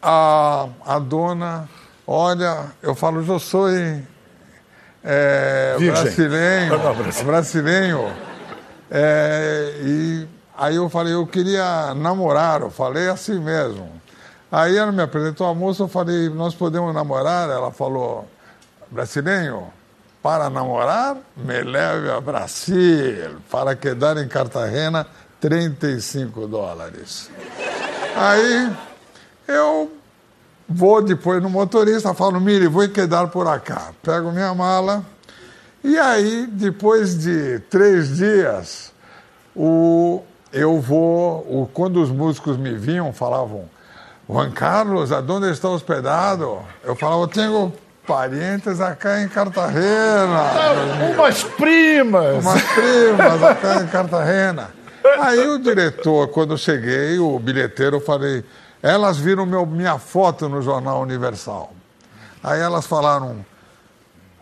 a, 0.00 0.68
a 0.86 1.00
dona 1.00 1.68
olha, 2.06 2.66
eu 2.82 2.94
falo, 2.94 3.24
eu 3.24 3.38
sou 3.38 3.68
é, 3.68 5.76
Virgem. 5.78 6.02
brasileiro, 6.02 6.78
Não, 6.78 6.94
brasileiro. 6.94 7.26
brasileiro. 7.26 8.12
É, 8.90 9.72
e 9.82 10.28
Aí 10.58 10.76
eu 10.76 10.88
falei, 10.88 11.12
eu 11.12 11.26
queria 11.26 11.92
namorar, 11.94 12.62
eu 12.62 12.70
falei 12.70 13.08
assim 13.10 13.38
mesmo. 13.38 13.92
Aí 14.50 14.74
ela 14.76 14.90
me 14.90 15.02
apresentou 15.02 15.46
a 15.46 15.54
moça, 15.54 15.82
eu 15.82 15.88
falei, 15.88 16.30
nós 16.30 16.54
podemos 16.54 16.94
namorar? 16.94 17.50
Ela 17.50 17.70
falou, 17.70 18.26
brasileiro, 18.90 19.64
para 20.22 20.48
namorar, 20.48 21.14
me 21.36 21.62
leve 21.62 22.10
a 22.10 22.18
Brasil, 22.22 23.36
para 23.50 23.76
quedar 23.76 24.16
em 24.16 24.26
Cartagena, 24.26 25.06
35 25.42 26.46
dólares. 26.46 27.30
Aí 28.16 28.72
eu 29.46 29.92
vou 30.68 31.02
depois 31.02 31.42
no 31.42 31.50
motorista, 31.50 32.14
falo, 32.14 32.40
mire, 32.40 32.66
vou 32.66 32.88
quedar 32.88 33.28
por 33.28 33.46
acá. 33.46 33.90
Pego 34.02 34.32
minha 34.32 34.54
mala, 34.54 35.04
e 35.88 35.96
aí, 35.98 36.48
depois 36.50 37.16
de 37.16 37.60
três 37.70 38.16
dias, 38.16 38.92
o, 39.54 40.20
eu 40.52 40.80
vou, 40.80 41.46
o, 41.48 41.70
quando 41.72 42.02
os 42.02 42.10
músicos 42.10 42.56
me 42.56 42.74
vinham, 42.74 43.12
falavam, 43.12 43.68
Juan 44.28 44.50
Carlos, 44.50 45.12
aonde 45.12 45.48
está 45.48 45.68
hospedado? 45.68 46.58
Eu 46.82 46.96
falava, 46.96 47.28
tenho 47.28 47.72
parientes 48.04 48.80
acá 48.80 49.22
em 49.22 49.28
Cartagena. 49.28 50.50
Umas 51.14 51.44
primas! 51.44 52.42
Umas 52.42 52.62
primas 52.62 53.42
acá 53.44 53.82
em 53.82 53.86
Cartagena. 53.86 54.70
Aí 55.20 55.46
o 55.46 55.56
diretor, 55.56 56.26
quando 56.28 56.54
eu 56.54 56.58
cheguei, 56.58 57.16
o 57.20 57.38
bilheteiro, 57.38 57.98
eu 57.98 58.00
falei, 58.00 58.44
elas 58.86 59.18
viram 59.18 59.44
meu, 59.44 59.66
minha 59.66 59.98
foto 59.98 60.48
no 60.48 60.62
Jornal 60.62 61.00
Universal. 61.00 61.72
Aí 62.42 62.60
elas 62.60 62.86
falaram, 62.86 63.44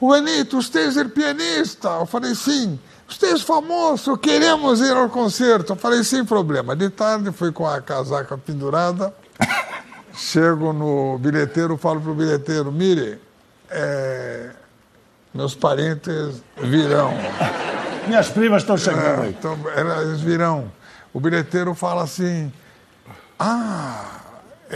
Juanito, 0.00 0.60
você 0.60 1.00
é 1.00 1.04
pianista? 1.04 1.88
Eu 1.88 2.06
falei, 2.06 2.34
sim. 2.34 2.78
Você 3.08 3.32
é 3.32 3.38
famoso, 3.38 4.16
queremos 4.18 4.80
ir 4.80 4.94
ao 4.94 5.08
concerto. 5.08 5.72
Eu 5.72 5.76
falei, 5.76 6.04
sem 6.04 6.24
problema. 6.24 6.76
De 6.76 6.90
tarde, 6.90 7.32
fui 7.32 7.52
com 7.52 7.66
a 7.66 7.80
casaca 7.80 8.36
pendurada. 8.36 9.14
Chego 10.14 10.72
no 10.72 11.18
bilheteiro, 11.18 11.76
falo 11.76 12.00
para 12.00 12.10
o 12.10 12.14
bilheteiro, 12.14 12.70
mire, 12.70 13.20
é, 13.68 14.50
meus 15.32 15.54
parentes 15.54 16.42
virão. 16.58 17.12
Minhas 18.06 18.28
primas 18.28 18.62
estão 18.62 18.76
chegando 18.76 19.22
aí. 19.22 19.30
Então, 19.30 19.58
eles 20.02 20.20
virão. 20.20 20.70
O 21.12 21.18
bilheteiro 21.18 21.74
fala 21.74 22.04
assim, 22.04 22.52
ah, 23.38 24.20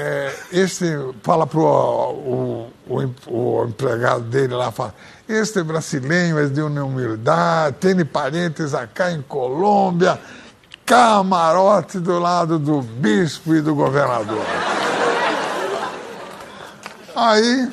é, 0.00 0.33
esse 0.52 0.87
fala 1.25 1.45
para 1.45 1.59
o, 1.59 2.71
o, 2.87 3.14
o, 3.26 3.64
empregado 3.64 4.21
dele 4.21 4.55
lá, 4.55 4.71
fala, 4.71 4.95
este 5.28 5.61
brasileiro 5.64 6.38
é 6.38 6.47
de 6.47 6.62
uma 6.62 6.85
humildade, 6.85 7.78
tem 7.81 8.05
parentes 8.05 8.75
acá 8.75 9.11
em 9.11 9.21
Colômbia, 9.21 10.21
camarote 10.87 11.99
do 11.99 12.17
lado 12.17 12.61
do 12.61 12.81
bispo 12.81 13.57
e 13.57 13.61
do 13.61 13.75
governador. 13.75 14.45
Aí 17.17 17.69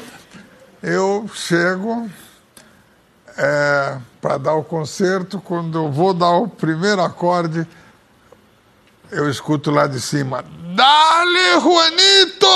eu 0.81 1.29
chego 1.31 2.09
é, 3.37 3.99
para 4.19 4.39
dar 4.39 4.55
o 4.55 4.63
concerto, 4.63 5.39
quando 5.39 5.77
eu 5.77 5.91
vou 5.91 6.11
dar 6.11 6.31
o 6.31 6.47
primeiro 6.47 7.03
acorde, 7.03 7.67
eu 9.11 9.29
escuto 9.29 9.71
lá 9.71 9.87
de 9.87 9.99
cima, 10.01 10.43
Dale, 10.75 11.61
Juanito! 11.61 12.47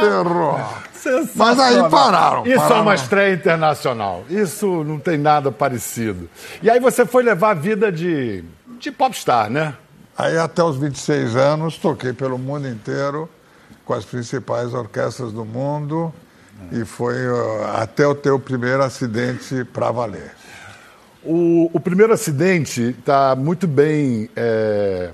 Ferrou. 0.00 0.60
Mas 1.34 1.58
aí 1.58 1.90
pararam. 1.90 2.46
Isso 2.46 2.56
pararam. 2.56 2.76
é 2.76 2.80
uma 2.80 2.94
estreia 2.94 3.34
internacional. 3.34 4.24
Isso 4.28 4.84
não 4.84 4.98
tem 4.98 5.16
nada 5.16 5.50
parecido. 5.50 6.28
E 6.62 6.70
aí 6.70 6.80
você 6.80 7.06
foi 7.06 7.22
levar 7.22 7.50
a 7.50 7.54
vida 7.54 7.90
de, 7.90 8.44
de 8.78 8.90
popstar, 8.90 9.50
né? 9.50 9.74
Aí 10.16 10.38
até 10.38 10.62
os 10.62 10.76
26 10.76 11.34
anos 11.36 11.76
toquei 11.76 12.12
pelo 12.12 12.38
mundo 12.38 12.68
inteiro 12.68 13.28
com 13.84 13.94
as 13.94 14.04
principais 14.04 14.72
orquestras 14.72 15.32
do 15.32 15.44
mundo 15.44 16.12
e 16.70 16.84
foi 16.84 17.16
até 17.74 18.06
o 18.06 18.14
teu 18.14 18.38
primeiro 18.38 18.82
acidente 18.82 19.64
para 19.64 19.90
valer. 19.90 20.32
O, 21.24 21.70
o, 21.72 21.80
primeiro 21.80 22.12
acidente 22.12 22.94
está 22.98 23.34
muito 23.34 23.66
bem 23.66 24.28
é, 24.36 25.10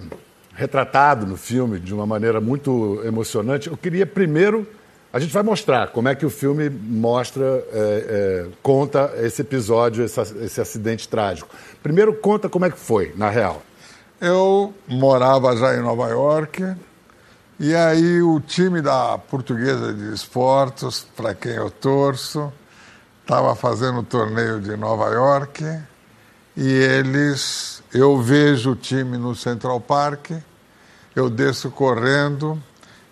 retratado 0.54 1.24
no 1.24 1.36
filme, 1.36 1.78
de 1.78 1.94
uma 1.94 2.04
maneira 2.04 2.40
muito 2.40 3.00
emocionante. 3.04 3.68
Eu 3.68 3.76
queria 3.76 4.04
primeiro. 4.04 4.66
A 5.12 5.20
gente 5.20 5.32
vai 5.32 5.44
mostrar 5.44 5.88
como 5.88 6.08
é 6.08 6.14
que 6.16 6.26
o 6.26 6.30
filme 6.30 6.68
mostra, 6.68 7.44
é, 7.44 7.64
é, 7.72 8.46
conta 8.60 9.12
esse 9.18 9.42
episódio, 9.42 10.04
esse, 10.04 10.20
esse 10.44 10.60
acidente 10.60 11.08
trágico. 11.08 11.48
Primeiro, 11.80 12.12
conta 12.14 12.48
como 12.48 12.64
é 12.64 12.70
que 12.70 12.78
foi, 12.78 13.12
na 13.16 13.30
real. 13.30 13.62
Eu 14.20 14.74
morava 14.88 15.56
já 15.56 15.76
em 15.76 15.80
Nova 15.80 16.08
York, 16.08 16.74
e 17.58 17.74
aí 17.74 18.20
o 18.20 18.40
time 18.40 18.82
da 18.82 19.16
Portuguesa 19.16 19.94
de 19.94 20.12
Esportes, 20.12 21.06
para 21.16 21.34
quem 21.34 21.52
eu 21.52 21.70
torço, 21.70 22.52
estava 23.22 23.54
fazendo 23.54 24.00
o 24.00 24.04
torneio 24.04 24.60
de 24.60 24.76
Nova 24.76 25.08
York 25.10 25.64
e 26.56 26.68
eles, 26.68 27.82
eu 27.92 28.20
vejo 28.20 28.72
o 28.72 28.76
time 28.76 29.16
no 29.16 29.34
Central 29.34 29.80
Park, 29.80 30.30
eu 31.14 31.30
desço 31.30 31.70
correndo 31.70 32.60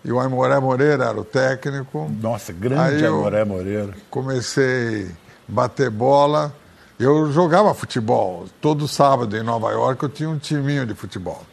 e 0.03 0.11
o 0.11 0.19
Aimoré 0.19 0.59
Moreira 0.59 1.05
era 1.05 1.19
o 1.19 1.25
técnico. 1.25 2.09
Nossa, 2.21 2.53
grande 2.53 3.05
Aimoré 3.05 3.43
Moreira. 3.43 3.93
Comecei 4.09 5.05
a 5.05 5.11
bater 5.47 5.89
bola. 5.89 6.53
Eu 6.99 7.31
jogava 7.31 7.73
futebol. 7.73 8.45
Todo 8.61 8.87
sábado 8.87 9.35
em 9.35 9.43
Nova 9.43 9.71
York 9.71 10.03
eu 10.03 10.09
tinha 10.09 10.29
um 10.29 10.37
timinho 10.37 10.85
de 10.85 10.93
futebol. 10.93 11.43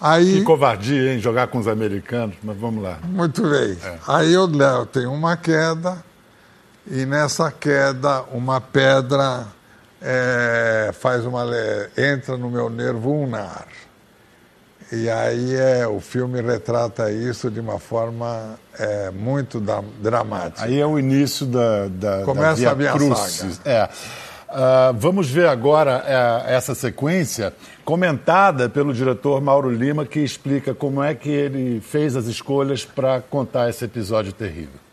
Aí, 0.00 0.38
que 0.38 0.42
covardia, 0.42 1.12
hein? 1.12 1.20
Jogar 1.20 1.48
com 1.48 1.58
os 1.58 1.68
americanos, 1.68 2.34
mas 2.42 2.56
vamos 2.56 2.82
lá. 2.82 2.98
Muito 3.02 3.42
bem. 3.42 3.76
É. 3.84 3.98
Aí 4.08 4.32
eu, 4.32 4.50
eu 4.50 4.86
tenho 4.86 5.12
uma 5.12 5.36
queda, 5.36 6.02
e 6.90 7.04
nessa 7.04 7.52
queda, 7.52 8.22
uma 8.32 8.60
pedra 8.62 9.46
é, 10.00 10.90
faz 10.92 11.24
uma. 11.26 11.44
entra 11.96 12.36
no 12.36 12.50
meu 12.50 12.70
nervo 12.70 13.10
ulnar. 13.10 13.66
E 14.92 15.08
aí 15.08 15.54
é, 15.54 15.86
o 15.86 16.00
filme 16.00 16.40
retrata 16.40 17.12
isso 17.12 17.48
de 17.48 17.60
uma 17.60 17.78
forma 17.78 18.58
é, 18.76 19.10
muito 19.10 19.60
da, 19.60 19.82
dramática. 20.00 20.64
Aí 20.64 20.80
é 20.80 20.86
o 20.86 20.98
início 20.98 21.46
da, 21.46 21.86
da, 21.86 22.24
Começa 22.24 22.62
da 22.62 22.70
a 22.72 22.74
minha 22.74 22.92
Crucis. 22.92 23.56
saga. 23.56 23.70
É. 23.70 23.88
Uh, 24.50 24.92
vamos 24.94 25.30
ver 25.30 25.46
agora 25.46 25.98
uh, 25.98 26.50
essa 26.50 26.74
sequência 26.74 27.54
comentada 27.84 28.68
pelo 28.68 28.92
diretor 28.92 29.40
Mauro 29.40 29.70
Lima, 29.70 30.04
que 30.04 30.18
explica 30.18 30.74
como 30.74 31.00
é 31.00 31.14
que 31.14 31.28
ele 31.30 31.80
fez 31.80 32.16
as 32.16 32.26
escolhas 32.26 32.84
para 32.84 33.20
contar 33.20 33.70
esse 33.70 33.84
episódio 33.84 34.32
terrível. 34.32 34.89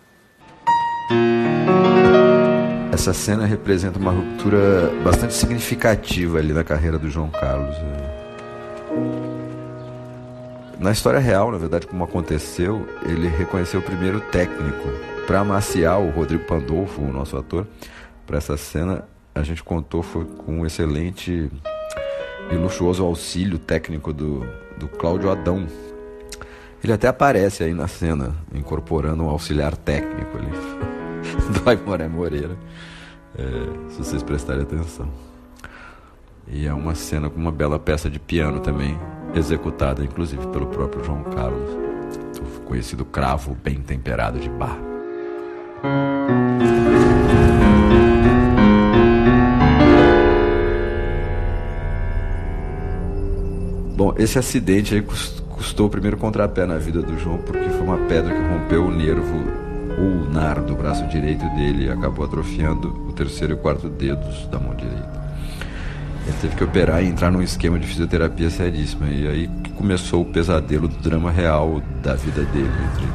Essa 2.97 3.13
cena 3.13 3.45
representa 3.45 3.99
uma 3.99 4.09
ruptura 4.09 4.91
bastante 5.03 5.35
significativa 5.35 6.39
ali 6.39 6.51
na 6.51 6.63
carreira 6.63 6.97
do 6.97 7.11
João 7.11 7.29
Carlos. 7.29 7.77
Na 10.79 10.91
história 10.91 11.19
real, 11.19 11.51
na 11.51 11.59
verdade, 11.59 11.85
como 11.85 12.03
aconteceu, 12.03 12.87
ele 13.05 13.27
reconheceu 13.27 13.81
o 13.81 13.83
primeiro 13.83 14.19
técnico 14.19 14.89
para 15.27 15.41
amaciar 15.41 16.01
o 16.01 16.09
Rodrigo 16.09 16.43
Pandolfo, 16.45 16.99
o 17.03 17.13
nosso 17.13 17.37
ator, 17.37 17.67
para 18.25 18.39
essa 18.39 18.57
cena 18.57 19.05
a 19.35 19.43
gente 19.43 19.63
contou 19.63 20.01
foi 20.01 20.25
com 20.25 20.61
um 20.61 20.65
excelente 20.65 21.51
e 22.51 22.55
luxuoso 22.55 23.05
auxílio 23.05 23.59
técnico 23.59 24.11
do, 24.11 24.43
do 24.75 24.87
Cláudio 24.87 25.29
Adão. 25.29 25.67
Ele 26.83 26.93
até 26.93 27.07
aparece 27.07 27.63
aí 27.63 27.75
na 27.75 27.87
cena, 27.87 28.35
incorporando 28.51 29.23
um 29.23 29.29
auxiliar 29.29 29.77
técnico 29.77 30.35
ali, 30.35 30.96
do 31.63 31.69
Aimoré 31.69 32.07
Moreira, 32.07 32.57
é, 33.37 33.89
se 33.89 33.97
vocês 33.97 34.23
prestarem 34.23 34.63
atenção. 34.63 35.07
E 36.47 36.65
é 36.65 36.73
uma 36.73 36.95
cena 36.95 37.29
com 37.29 37.39
uma 37.39 37.51
bela 37.51 37.77
peça 37.77 38.09
de 38.09 38.19
piano 38.19 38.59
também, 38.59 38.97
executada 39.35 40.03
inclusive 40.03 40.45
pelo 40.47 40.67
próprio 40.67 41.03
João 41.03 41.23
Carlos, 41.23 41.69
o 42.39 42.61
conhecido 42.61 43.03
cravo 43.03 43.55
bem 43.63 43.81
temperado 43.81 44.39
de 44.39 44.49
bar. 44.49 44.77
Bom, 53.95 54.13
esse 54.17 54.37
acidente 54.37 54.95
aí 54.95 55.01
custou 55.01 55.87
o 55.87 55.89
primeiro 55.89 56.17
contrapé 56.17 56.65
na 56.65 56.77
vida 56.77 57.01
do 57.01 57.17
João, 57.17 57.39
porque 57.39 57.67
foi 57.67 57.81
uma 57.81 57.97
pedra 58.07 58.33
que 58.33 58.41
rompeu 58.41 58.85
o 58.85 58.91
nervo 58.91 59.66
ulnar 59.97 60.61
do 60.61 60.75
braço 60.75 61.05
direito 61.07 61.45
dele 61.55 61.89
acabou 61.89 62.25
atrofiando 62.25 62.89
o 63.07 63.13
terceiro 63.13 63.53
e 63.53 63.57
quarto 63.57 63.89
dedos 63.89 64.45
da 64.47 64.59
mão 64.59 64.75
direita. 64.75 65.17
Ele 66.27 66.35
teve 66.41 66.55
que 66.55 66.63
operar 66.63 67.01
e 67.03 67.07
entrar 67.07 67.31
num 67.31 67.41
esquema 67.41 67.79
de 67.79 67.87
fisioterapia 67.87 68.49
seríssima. 68.49 69.07
E 69.07 69.27
aí 69.27 69.49
começou 69.77 70.21
o 70.23 70.25
pesadelo 70.25 70.87
do 70.87 70.97
drama 70.97 71.31
real 71.31 71.81
da 72.03 72.15
vida 72.15 72.43
dele, 72.43 72.67
entre 72.67 73.07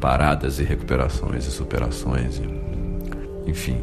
paradas 0.00 0.60
e 0.60 0.62
recuperações 0.64 1.46
e 1.46 1.50
superações. 1.50 2.38
E... 2.38 3.50
Enfim. 3.50 3.82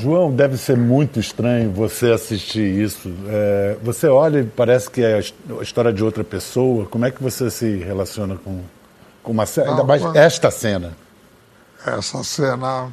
João, 0.00 0.30
deve 0.34 0.56
ser 0.56 0.76
muito 0.76 1.18
estranho 1.18 1.70
você 1.70 2.12
assistir 2.12 2.62
isso. 2.82 3.12
É, 3.28 3.76
você 3.82 4.06
olha 4.06 4.40
e 4.40 4.44
parece 4.44 4.88
que 4.90 5.02
é 5.02 5.14
a 5.14 5.18
his- 5.18 5.34
a 5.58 5.62
história 5.62 5.92
de 5.92 6.04
outra 6.04 6.22
pessoa. 6.22 6.86
Como 6.86 7.04
é 7.04 7.10
que 7.10 7.22
você 7.22 7.50
se 7.50 7.76
relaciona 7.78 8.36
com 8.36 8.60
uma 9.30 9.46
cena? 9.46 9.70
Ainda 9.70 9.84
mais 9.84 10.02
esta 10.14 10.50
cena. 10.50 10.96
Essa 11.86 12.22
cena 12.22 12.92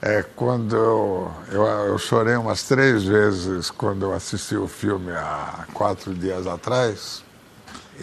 é 0.00 0.22
quando 0.22 0.76
eu, 0.76 1.32
eu, 1.50 1.66
eu 1.66 1.98
chorei 1.98 2.36
umas 2.36 2.62
três 2.62 3.02
vezes 3.02 3.70
quando 3.70 4.04
eu 4.04 4.14
assisti 4.14 4.56
o 4.56 4.68
filme 4.68 5.10
há 5.12 5.66
quatro 5.72 6.14
dias 6.14 6.46
atrás. 6.46 7.24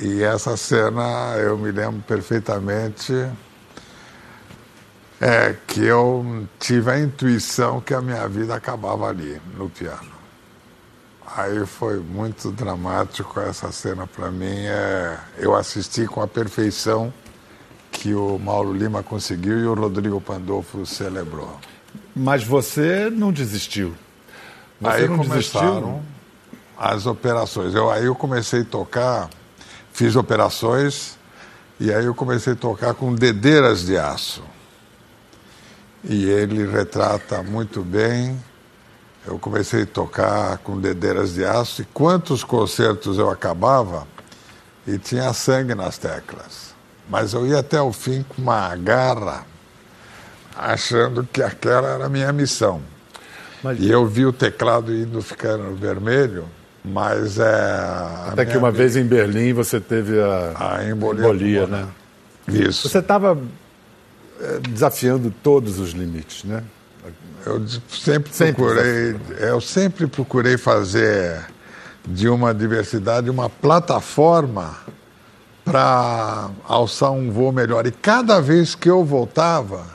E 0.02 0.22
essa 0.24 0.58
cena 0.58 1.36
eu 1.38 1.58
me 1.58 1.72
lembro 1.72 2.02
perfeitamente 2.02 3.14
é 5.22 5.56
que 5.66 5.86
eu 5.86 6.46
tive 6.60 6.92
a 6.92 7.00
intuição 7.00 7.80
que 7.80 7.94
a 7.94 8.02
minha 8.02 8.28
vida 8.28 8.54
acabava 8.54 9.08
ali, 9.08 9.42
no 9.58 9.70
piano. 9.70 10.14
Aí 11.38 11.66
foi 11.66 12.00
muito 12.00 12.52
dramático 12.52 13.40
essa 13.40 13.72
cena 13.72 14.06
para 14.06 14.30
mim. 14.30 14.66
É, 14.66 15.18
eu 15.38 15.56
assisti 15.56 16.06
com 16.06 16.22
a 16.22 16.28
perfeição 16.28 17.14
que 17.96 18.14
o 18.14 18.38
Mauro 18.38 18.74
Lima 18.74 19.02
conseguiu 19.02 19.60
e 19.60 19.66
o 19.66 19.74
Rodrigo 19.74 20.20
Pandolfo 20.20 20.86
celebrou. 20.86 21.60
Mas 22.16 22.44
você 22.44 23.10
não 23.10 23.32
desistiu. 23.32 23.96
Você 24.80 25.04
aí 25.04 25.08
não 25.08 25.18
começaram 25.18 25.80
desistiu? 25.82 26.02
as 26.78 27.06
operações. 27.06 27.74
Eu, 27.74 27.90
aí 27.90 28.06
eu 28.06 28.16
comecei 28.16 28.62
a 28.62 28.66
tocar, 28.66 29.30
fiz 29.94 30.16
operações 30.16 31.18
e 31.80 31.94
aí 31.94 32.06
eu 32.06 32.14
comecei 32.14 32.54
a 32.54 32.56
tocar 32.56 32.94
com 32.94 33.14
dedeiras 33.14 33.86
de 33.86 33.98
aço. 33.98 34.44
E 36.04 36.26
ele 36.26 36.70
retrata 36.70 37.42
muito 37.42 37.82
bem. 37.82 38.38
Eu 39.26 39.40
comecei 39.40 39.84
a 39.84 39.88
tocar 39.88 40.58
com 40.60 40.80
dedeiras 40.80 41.34
de 41.34 41.44
aço 41.44 41.82
e 41.82 41.86
quantos 41.86 42.44
concertos 42.44 43.18
eu 43.18 43.30
acabava 43.30 44.08
e 44.86 45.00
tinha 45.00 45.34
sangue 45.34 45.74
nas 45.74 45.98
teclas. 45.98 46.65
Mas 47.10 47.34
eu 47.34 47.46
ia 47.46 47.60
até 47.60 47.82
o 47.82 47.94
fim 47.94 48.24
com 48.28 48.42
uma 48.42 48.76
garra, 48.76 49.46
achando 50.56 51.28
que 51.32 51.42
aquela 51.44 51.88
era 51.90 52.06
a 52.06 52.10
minha 52.10 52.32
missão. 52.34 52.82
Mas- 53.64 53.80
E 53.80 53.90
eu 53.90 54.06
vi 54.06 54.26
o 54.26 54.34
teclado 54.34 54.94
indo 54.94 55.22
ficando 55.22 55.76
vermelho, 55.76 56.46
mas 56.84 57.38
é. 57.40 58.28
Até 58.32 58.46
que 58.46 58.58
uma 58.58 58.72
vida- 58.72 58.84
vez 58.84 58.96
em 58.96 59.04
Berlim 59.06 59.54
você 59.54 59.80
teve 59.80 60.20
a, 60.20 60.78
A 60.78 60.86
embolia 60.90 61.24
embolia, 61.26 61.68
né? 61.68 61.88
Isso. 62.48 62.88
Você 62.90 63.00
estava 63.00 63.38
eh, 64.40 64.60
desafiando 64.70 65.34
todos 65.44 65.80
os 65.80 65.92
limites, 65.92 66.44
né? 66.44 66.64
Eu 67.46 67.64
sempre, 67.90 68.34
Sempre 68.34 68.54
procurei, 68.64 69.16
eu 69.40 69.62
sempre 69.62 70.08
procurei 70.08 70.58
fazer 70.58 71.46
de 72.08 72.28
uma 72.28 72.54
diversidade 72.54 73.30
uma 73.30 73.50
plataforma 73.50 74.76
para 75.66 76.52
alçar 76.64 77.12
um 77.12 77.32
voo 77.32 77.52
melhor. 77.52 77.88
E 77.88 77.92
cada 77.92 78.40
vez 78.40 78.76
que 78.76 78.88
eu 78.88 79.04
voltava, 79.04 79.88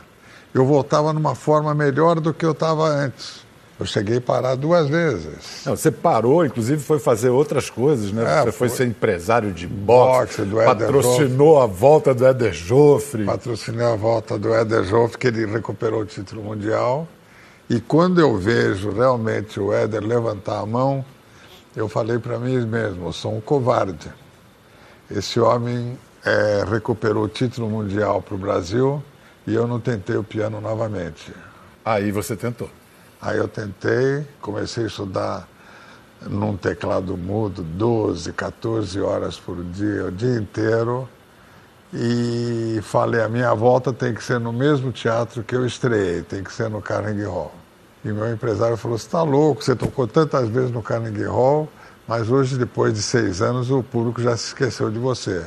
eu 0.52 0.66
voltava 0.66 1.12
numa 1.12 1.36
forma 1.36 1.72
melhor 1.72 2.18
do 2.18 2.34
que 2.34 2.44
eu 2.44 2.50
estava 2.50 2.88
antes. 2.88 3.48
Eu 3.78 3.86
cheguei 3.86 4.18
a 4.18 4.20
parar 4.20 4.56
duas 4.56 4.90
vezes. 4.90 5.64
Não, 5.64 5.74
você 5.74 5.90
parou, 5.90 6.44
inclusive 6.44 6.82
foi 6.82 6.98
fazer 6.98 7.30
outras 7.30 7.70
coisas, 7.70 8.12
né? 8.12 8.22
É, 8.24 8.42
você 8.42 8.52
foi, 8.52 8.68
foi. 8.68 8.76
ser 8.76 8.86
empresário 8.86 9.52
de 9.52 9.66
boxe, 9.66 10.42
Boxe, 10.42 10.50
do 10.50 10.56
patrocinou 10.56 11.62
a 11.62 11.66
volta 11.66 12.12
do 12.12 12.26
Éder 12.26 12.52
Joffre. 12.52 13.24
Patrocinei 13.24 13.86
a 13.86 13.96
volta 13.96 14.38
do 14.38 14.52
Éder 14.52 14.84
Joff, 14.84 15.16
que 15.16 15.28
ele 15.28 15.46
recuperou 15.46 16.02
o 16.02 16.04
título 16.04 16.42
mundial. 16.42 17.08
E 17.70 17.80
quando 17.80 18.20
eu 18.20 18.36
vejo 18.36 18.90
realmente 18.90 19.58
o 19.58 19.72
Éder 19.72 20.02
levantar 20.02 20.60
a 20.60 20.66
mão, 20.66 21.02
eu 21.74 21.88
falei 21.88 22.18
para 22.18 22.38
mim 22.38 22.66
mesmo, 22.66 23.06
eu 23.06 23.12
sou 23.12 23.34
um 23.34 23.40
covarde. 23.40 24.12
Esse 25.10 25.40
homem 25.40 25.98
eh, 26.24 26.64
recuperou 26.70 27.24
o 27.24 27.28
título 27.28 27.68
mundial 27.68 28.22
para 28.22 28.34
o 28.34 28.38
Brasil 28.38 29.02
e 29.44 29.54
eu 29.54 29.66
não 29.66 29.80
tentei 29.80 30.16
o 30.16 30.22
piano 30.22 30.60
novamente. 30.60 31.32
Aí 31.84 32.12
você 32.12 32.36
tentou. 32.36 32.70
Aí 33.20 33.36
eu 33.36 33.48
tentei, 33.48 34.24
comecei 34.40 34.84
a 34.84 34.86
estudar 34.86 35.48
num 36.22 36.56
teclado 36.56 37.16
mudo 37.16 37.62
12, 37.62 38.32
14 38.32 39.00
horas 39.00 39.36
por 39.36 39.62
dia, 39.64 40.06
o 40.06 40.12
dia 40.12 40.36
inteiro. 40.36 41.08
E 41.92 42.78
falei, 42.82 43.20
a 43.20 43.28
minha 43.28 43.52
volta 43.52 43.92
tem 43.92 44.14
que 44.14 44.22
ser 44.22 44.38
no 44.38 44.52
mesmo 44.52 44.92
teatro 44.92 45.42
que 45.42 45.56
eu 45.56 45.66
estreiei, 45.66 46.22
tem 46.22 46.44
que 46.44 46.52
ser 46.52 46.70
no 46.70 46.80
Carnegie 46.80 47.24
Hall. 47.24 47.52
E 48.04 48.12
meu 48.12 48.32
empresário 48.32 48.76
falou, 48.76 48.96
você 48.96 49.06
está 49.06 49.22
louco, 49.22 49.64
você 49.64 49.74
tocou 49.74 50.06
tantas 50.06 50.48
vezes 50.48 50.70
no 50.70 50.82
Carnegie 50.82 51.24
Hall, 51.24 51.68
mas 52.10 52.28
hoje, 52.28 52.58
depois 52.58 52.92
de 52.92 53.02
seis 53.02 53.40
anos, 53.40 53.70
o 53.70 53.84
público 53.84 54.20
já 54.20 54.36
se 54.36 54.48
esqueceu 54.48 54.90
de 54.90 54.98
você. 54.98 55.46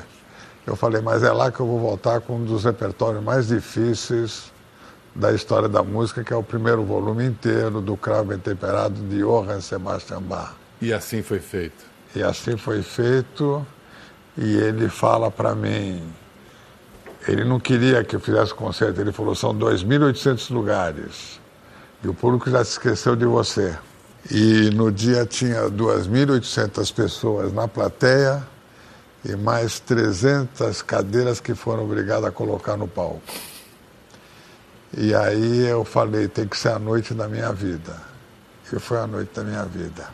Eu 0.65 0.77
falei, 0.77 1.01
mas 1.01 1.21
é 1.21 1.29
lá 1.29 1.51
que 1.51 1.59
eu 1.59 1.67
vou 1.67 1.77
voltar 1.77 2.21
com 2.21 2.37
um 2.37 2.45
dos 2.45 2.63
repertórios 2.63 3.21
mais 3.21 3.49
difíceis 3.49 4.49
da 5.13 5.33
história 5.33 5.67
da 5.67 5.83
música, 5.83 6.23
que 6.23 6.31
é 6.31 6.35
o 6.37 6.41
primeiro 6.41 6.81
volume 6.81 7.25
inteiro 7.25 7.81
do 7.81 7.97
Cravo 7.97 8.29
Bem 8.29 8.37
Temperado 8.37 8.93
de 8.93 9.19
Johann 9.19 9.59
Sebastian 9.59 10.21
Bach. 10.21 10.53
E 10.81 10.93
assim 10.93 11.21
foi 11.21 11.39
feito. 11.39 11.83
E 12.15 12.23
assim 12.23 12.55
foi 12.55 12.81
feito, 12.81 13.67
e 14.37 14.55
ele 14.55 14.87
fala 14.87 15.29
para 15.29 15.53
mim, 15.53 16.01
ele 17.27 17.43
não 17.43 17.59
queria 17.59 18.05
que 18.05 18.15
eu 18.15 18.21
fizesse 18.21 18.53
concerto, 18.53 19.01
ele 19.01 19.11
falou, 19.11 19.35
são 19.35 19.53
2.800 19.53 20.49
lugares, 20.53 21.41
e 22.01 22.07
o 22.07 22.13
público 22.13 22.49
já 22.49 22.63
se 22.63 22.71
esqueceu 22.71 23.17
de 23.17 23.25
você. 23.25 23.77
E 24.31 24.69
no 24.71 24.91
dia 24.91 25.25
tinha 25.25 25.69
2.800 25.69 26.93
pessoas 26.93 27.51
na 27.51 27.67
plateia 27.67 28.43
e 29.25 29.35
mais 29.35 29.79
300 29.79 30.81
cadeiras 30.81 31.39
que 31.39 31.53
foram 31.53 31.83
obrigadas 31.83 32.25
a 32.25 32.31
colocar 32.31 32.77
no 32.77 32.87
palco. 32.87 33.21
E 34.95 35.13
aí 35.13 35.67
eu 35.67 35.83
falei, 35.83 36.27
tem 36.27 36.47
que 36.47 36.57
ser 36.57 36.69
a 36.69 36.79
noite 36.79 37.13
da 37.13 37.27
minha 37.27 37.51
vida. 37.51 37.95
E 38.71 38.79
foi 38.79 38.99
a 38.99 39.07
noite 39.07 39.31
da 39.35 39.43
minha 39.43 39.63
vida. 39.65 40.07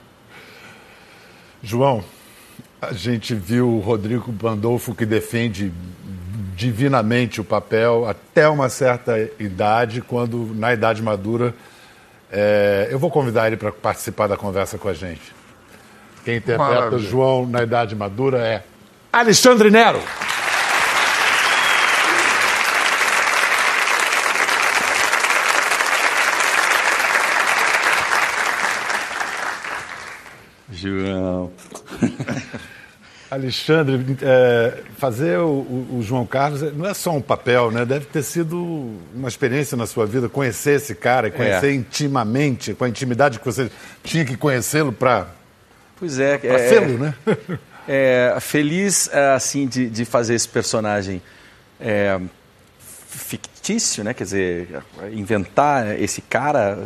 João, 1.62 2.04
a 2.82 2.93
gente 2.93 3.36
viu 3.36 3.69
o 3.69 3.80
Rodrigo 3.80 4.32
Pandolfo 4.34 4.95
que 4.95 5.06
defende 5.06 5.74
divinamente 6.56 7.39
o 7.39 7.43
papel 7.43 8.08
até 8.08 8.48
uma 8.50 8.69
certa 8.69 9.17
idade, 9.39 10.02
quando 10.02 10.54
na 10.56 10.74
idade 10.74 11.02
madura. 11.02 11.54
É, 12.32 12.88
eu 12.92 13.00
vou 13.00 13.10
convidar 13.10 13.48
ele 13.48 13.58
para 13.58 13.72
participar 13.72 14.28
da 14.28 14.38
conversa 14.38 14.78
com 14.78 14.88
a 14.88 14.94
gente. 14.94 15.34
Quem 16.24 16.38
interpreta 16.38 16.72
o 16.72 16.76
Maravilha. 16.76 17.10
João 17.10 17.48
na 17.48 17.63
idade 17.63 17.96
madura 17.96 18.39
é 18.39 18.63
Alexandre 19.12 19.72
Nero. 19.72 20.02
João. 30.72 31.52
Alexandre, 33.32 34.18
é, 34.24 34.80
fazer 34.98 35.38
o, 35.38 35.48
o- 35.92 36.00
João 36.02 36.26
Carlos 36.26 36.62
não 36.74 36.86
é 36.88 36.94
só 36.94 37.12
um 37.15 37.22
papel, 37.22 37.70
né? 37.70 37.86
Deve 37.86 38.06
ter 38.06 38.24
sido 38.24 38.58
uma 39.13 39.28
experiência 39.28 39.78
na 39.78 39.86
sua 39.86 40.06
vida, 40.08 40.28
conhecer 40.28 40.78
esse 40.78 40.96
cara, 40.96 41.28
e 41.28 41.32
conhecer 41.32 41.68
É. 41.68 41.74
intimamente, 41.74 42.74
com 42.74 42.86
a 42.86 42.89
intimidade 42.89 43.39
que 43.39 43.46
você 43.46 43.70
tinha 44.04 44.26
que 44.26 44.36
conhecê-lo 44.36 44.92
para 44.92 45.28
Pois 46.00 46.18
é. 46.20 46.38
Pra 46.38 46.50
é, 46.60 46.70
sê-lo, 46.70 46.98
né? 46.98 47.13
é, 47.88 48.36
feliz 48.39 49.10
é, 49.13 49.32
assim 49.34 49.68
de, 49.68 49.89
de 49.89 50.06
fazer 50.06 50.34
esse 50.34 50.48
personagem 50.48 51.22
é, 51.80 52.20
fictício, 53.19 54.03
né? 54.03 54.13
Quer 54.13 54.23
dizer, 54.23 54.67
inventar 55.13 55.99
esse 56.01 56.21
cara, 56.21 56.77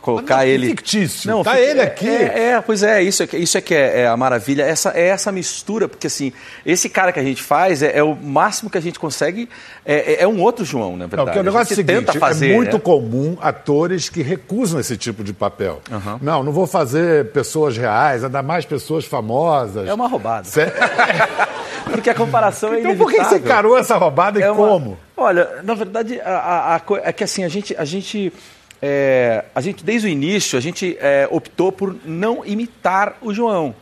colocar 0.00 0.36
não 0.36 0.42
é 0.42 0.48
ele 0.48 0.68
fictício, 0.68 1.42
tá 1.42 1.58
ele 1.60 1.80
aqui. 1.80 2.08
É, 2.08 2.50
é, 2.50 2.60
pois 2.60 2.82
é, 2.82 3.02
isso 3.02 3.22
é, 3.22 3.26
que- 3.26 3.36
isso 3.36 3.58
é 3.58 3.60
que 3.60 3.74
é, 3.74 4.02
é 4.02 4.06
a 4.08 4.16
maravilha. 4.16 4.62
Essa 4.62 4.92
é 4.94 5.08
essa 5.08 5.32
mistura, 5.32 5.88
porque 5.88 6.06
assim, 6.06 6.32
esse 6.64 6.88
cara 6.88 7.12
que 7.12 7.18
a 7.18 7.24
gente 7.24 7.42
faz 7.42 7.82
é, 7.82 7.98
é 7.98 8.02
o 8.02 8.14
máximo 8.14 8.70
que 8.70 8.78
a 8.78 8.80
gente 8.82 8.98
consegue. 8.98 9.48
É, 9.84 10.22
é- 10.22 10.28
um 10.28 10.40
outro 10.40 10.64
João, 10.64 10.92
na 10.92 11.04
Não, 11.04 11.08
verdade. 11.08 11.26
porque 11.26 11.38
o 11.40 11.42
negócio 11.42 11.72
é 11.72 11.74
o 11.74 11.76
seguinte, 11.76 12.04
tenta 12.06 12.18
fazer, 12.18 12.52
é 12.52 12.54
muito 12.56 12.74
né? 12.76 12.80
comum 12.80 13.36
atores 13.40 14.08
que 14.08 14.22
recusam 14.22 14.78
esse 14.78 14.96
tipo 14.96 15.24
de 15.24 15.32
papel. 15.32 15.80
Não, 16.20 16.42
não 16.42 16.52
vou 16.52 16.66
fazer 16.66 17.32
pessoas 17.32 17.76
reais, 17.76 18.22
ainda 18.22 18.42
mais 18.42 18.64
pessoas 18.66 19.04
famosas. 19.04 19.88
É 19.88 19.94
uma 19.94 20.06
roubada. 20.06 20.44
Cê- 20.44 20.66
Porque 21.98 22.10
a 22.10 22.14
comparação 22.14 22.72
é 22.74 22.80
Então 22.80 22.96
por 22.96 23.10
que 23.10 23.18
você 23.22 23.36
encarou 23.36 23.76
essa 23.76 23.96
roubada 23.96 24.38
e 24.38 24.42
É 24.42 24.50
uma- 24.50 24.68
como? 24.68 24.98
Olha, 25.16 25.60
na 25.62 25.74
verdade, 25.74 26.20
a, 26.20 26.30
a- 26.30 26.76
a 26.76 26.82
é 27.04 27.12
que 27.12 27.24
assim, 27.24 27.44
a 27.44 27.48
gente, 27.48 27.74
a 27.76 27.84
gente, 27.84 28.32
é, 28.80 29.44
a 29.54 29.60
gente 29.60 29.84
desde 29.84 30.06
o 30.06 30.10
início, 30.10 30.56
a 30.58 30.60
gente 30.60 30.96
é, 31.00 31.28
optou 31.30 31.70
por 31.72 31.96
não 32.04 32.44
imitar 32.44 33.16
o 33.20 33.32
João. 33.34 33.74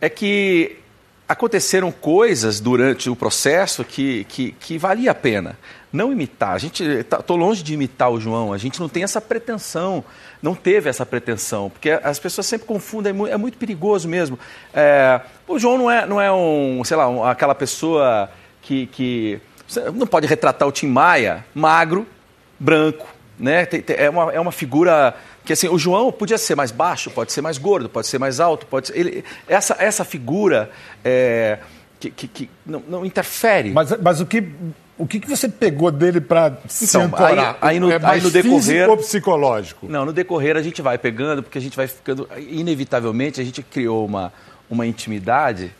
É 0.00 0.08
que 0.08 0.76
aconteceram 1.28 1.92
coisas 1.92 2.58
durante 2.58 3.08
o 3.08 3.14
processo 3.14 3.84
que, 3.84 4.24
que, 4.24 4.52
que 4.58 4.76
valia 4.78 5.12
a 5.12 5.14
pena. 5.14 5.56
Não 5.92 6.10
imitar. 6.12 6.50
A 6.54 6.58
gente 6.58 6.82
estou 6.82 7.36
longe 7.36 7.62
de 7.62 7.74
imitar 7.74 8.10
o 8.10 8.20
João. 8.20 8.52
A 8.52 8.58
gente 8.58 8.80
não 8.80 8.88
tem 8.88 9.04
essa 9.04 9.20
pretensão, 9.20 10.02
não 10.42 10.54
teve 10.54 10.88
essa 10.88 11.04
pretensão, 11.04 11.68
porque 11.68 11.90
as 11.90 12.18
pessoas 12.18 12.46
sempre 12.46 12.66
confundem. 12.66 13.10
É 13.10 13.12
muito, 13.12 13.32
é 13.34 13.36
muito 13.36 13.58
perigoso 13.58 14.08
mesmo. 14.08 14.38
É, 14.72 15.20
o 15.46 15.58
João 15.58 15.78
não 15.78 15.90
é, 15.90 16.06
não 16.06 16.20
é 16.20 16.32
um, 16.32 16.82
sei 16.84 16.96
lá, 16.96 17.08
um, 17.08 17.24
aquela 17.24 17.54
pessoa 17.54 18.30
que, 18.62 18.86
que 18.86 19.40
não 19.94 20.06
pode 20.06 20.26
retratar 20.26 20.66
o 20.66 20.72
Tim 20.72 20.86
Maia 20.86 21.44
magro, 21.54 22.06
branco, 22.58 23.06
né? 23.38 23.66
É, 23.88 24.10
uma, 24.10 24.32
é 24.32 24.40
uma 24.40 24.52
figura 24.52 25.14
que 25.44 25.52
assim, 25.52 25.68
o 25.68 25.78
João 25.78 26.12
podia 26.12 26.38
ser 26.38 26.54
mais 26.54 26.70
baixo, 26.70 27.10
pode 27.10 27.32
ser 27.32 27.40
mais 27.40 27.58
gordo, 27.58 27.88
pode 27.88 28.06
ser 28.06 28.18
mais 28.18 28.40
alto, 28.40 28.66
pode 28.66 28.88
ser, 28.88 28.96
ele, 28.96 29.24
essa, 29.48 29.76
essa 29.78 30.04
figura 30.04 30.70
é, 31.04 31.58
que, 31.98 32.10
que, 32.10 32.28
que 32.28 32.50
não, 32.64 32.82
não, 32.86 33.04
interfere. 33.04 33.70
Mas, 33.70 33.90
mas 34.00 34.20
o 34.20 34.26
que 34.26 34.44
o 35.00 35.06
que, 35.06 35.18
que 35.18 35.28
você 35.28 35.48
pegou 35.48 35.90
dele 35.90 36.20
para 36.20 36.58
se 36.68 36.84
então, 36.84 37.02
ancorar? 37.02 37.56
Aí, 37.60 37.74
aí, 37.76 37.80
no, 37.80 37.90
é 37.90 37.98
mais 37.98 38.14
aí 38.16 38.20
no 38.20 38.30
decorrer 38.30 38.90
ou 38.90 38.98
psicológico? 38.98 39.86
Não, 39.88 40.04
no 40.04 40.12
decorrer 40.12 40.56
a 40.56 40.62
gente 40.62 40.82
vai 40.82 40.98
pegando 40.98 41.42
porque 41.42 41.56
a 41.56 41.60
gente 41.60 41.74
vai 41.74 41.86
ficando 41.86 42.28
inevitavelmente 42.36 43.40
a 43.40 43.44
gente 43.44 43.62
criou 43.62 44.04
uma 44.04 44.32
uma 44.68 44.86
intimidade 44.86 45.72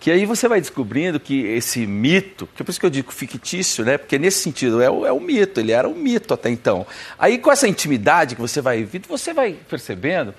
que 0.00 0.10
aí 0.12 0.24
você 0.24 0.46
vai 0.46 0.60
descobrindo 0.60 1.18
que 1.18 1.44
esse 1.46 1.84
mito, 1.86 2.48
que 2.54 2.62
é 2.62 2.64
por 2.64 2.70
isso 2.70 2.78
que 2.78 2.86
eu 2.86 2.90
digo 2.90 3.10
fictício, 3.10 3.84
né? 3.84 3.98
Porque 3.98 4.16
nesse 4.16 4.42
sentido 4.42 4.80
é 4.80 4.88
o, 4.88 5.04
é 5.04 5.10
o 5.10 5.18
mito, 5.18 5.58
ele 5.58 5.72
era 5.72 5.88
um 5.88 5.94
mito 5.94 6.32
até 6.32 6.48
então. 6.50 6.86
Aí 7.18 7.36
com 7.38 7.50
essa 7.50 7.66
intimidade 7.66 8.36
que 8.36 8.40
você 8.40 8.60
vai 8.60 8.84
vendo, 8.84 9.08
você 9.08 9.34
vai 9.34 9.56
percebendo 9.68 10.34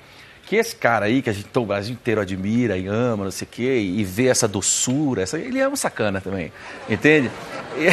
que 0.50 0.56
esse 0.56 0.76
cara 0.76 1.06
aí, 1.06 1.22
que 1.22 1.30
a 1.30 1.34
gente, 1.34 1.48
o 1.56 1.64
Brasil 1.64 1.94
inteiro 1.94 2.20
admira 2.20 2.76
e 2.76 2.88
ama, 2.88 3.26
não 3.26 3.30
sei 3.32 3.48
o 3.48 3.52
quê, 3.52 3.80
e 3.82 4.04
vê 4.04 4.26
essa 4.26 4.48
doçura, 4.48 5.22
essa, 5.22 5.38
ele 5.38 5.60
é 5.60 5.70
um 5.70 5.76
sacana 5.76 6.20
também, 6.20 6.52
entende? 6.90 7.30
E, 7.78 7.86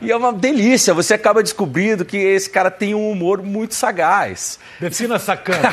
e, 0.06 0.10
é 0.10 0.16
uma 0.16 0.32
delícia, 0.32 0.94
você 0.94 1.12
acaba 1.12 1.42
descobrindo 1.42 2.02
que 2.02 2.16
esse 2.16 2.48
cara 2.48 2.70
tem 2.70 2.94
um 2.94 3.10
humor 3.10 3.42
muito 3.42 3.74
sagaz. 3.74 4.58
Defina 4.80 5.18
sacana. 5.18 5.68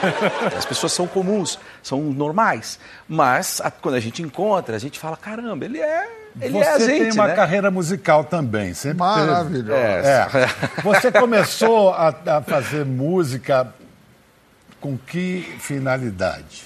As 0.56 0.64
pessoas 0.64 0.92
são 0.92 1.06
comuns, 1.06 1.58
são 1.82 2.00
normais, 2.00 2.78
mas 3.06 3.60
a, 3.62 3.70
quando 3.70 3.96
a 3.96 4.00
gente 4.00 4.22
encontra, 4.22 4.74
a 4.74 4.78
gente 4.78 4.98
fala, 4.98 5.18
caramba, 5.18 5.66
ele 5.66 5.80
é 5.82 6.08
ele 6.40 6.52
você 6.52 6.64
é 6.64 6.72
a 6.72 6.78
gente, 6.78 7.10
tem 7.10 7.12
uma 7.12 7.28
né? 7.28 7.34
carreira 7.34 7.70
musical 7.70 8.24
também, 8.24 8.72
sempre 8.72 8.98
Maravilhoso. 8.98 9.72
É. 9.74 10.28
Você 10.82 11.12
começou 11.12 11.90
a, 11.90 12.08
a 12.26 12.40
fazer 12.40 12.86
música 12.86 13.70
com 14.86 14.96
que 14.96 15.42
finalidade? 15.58 16.62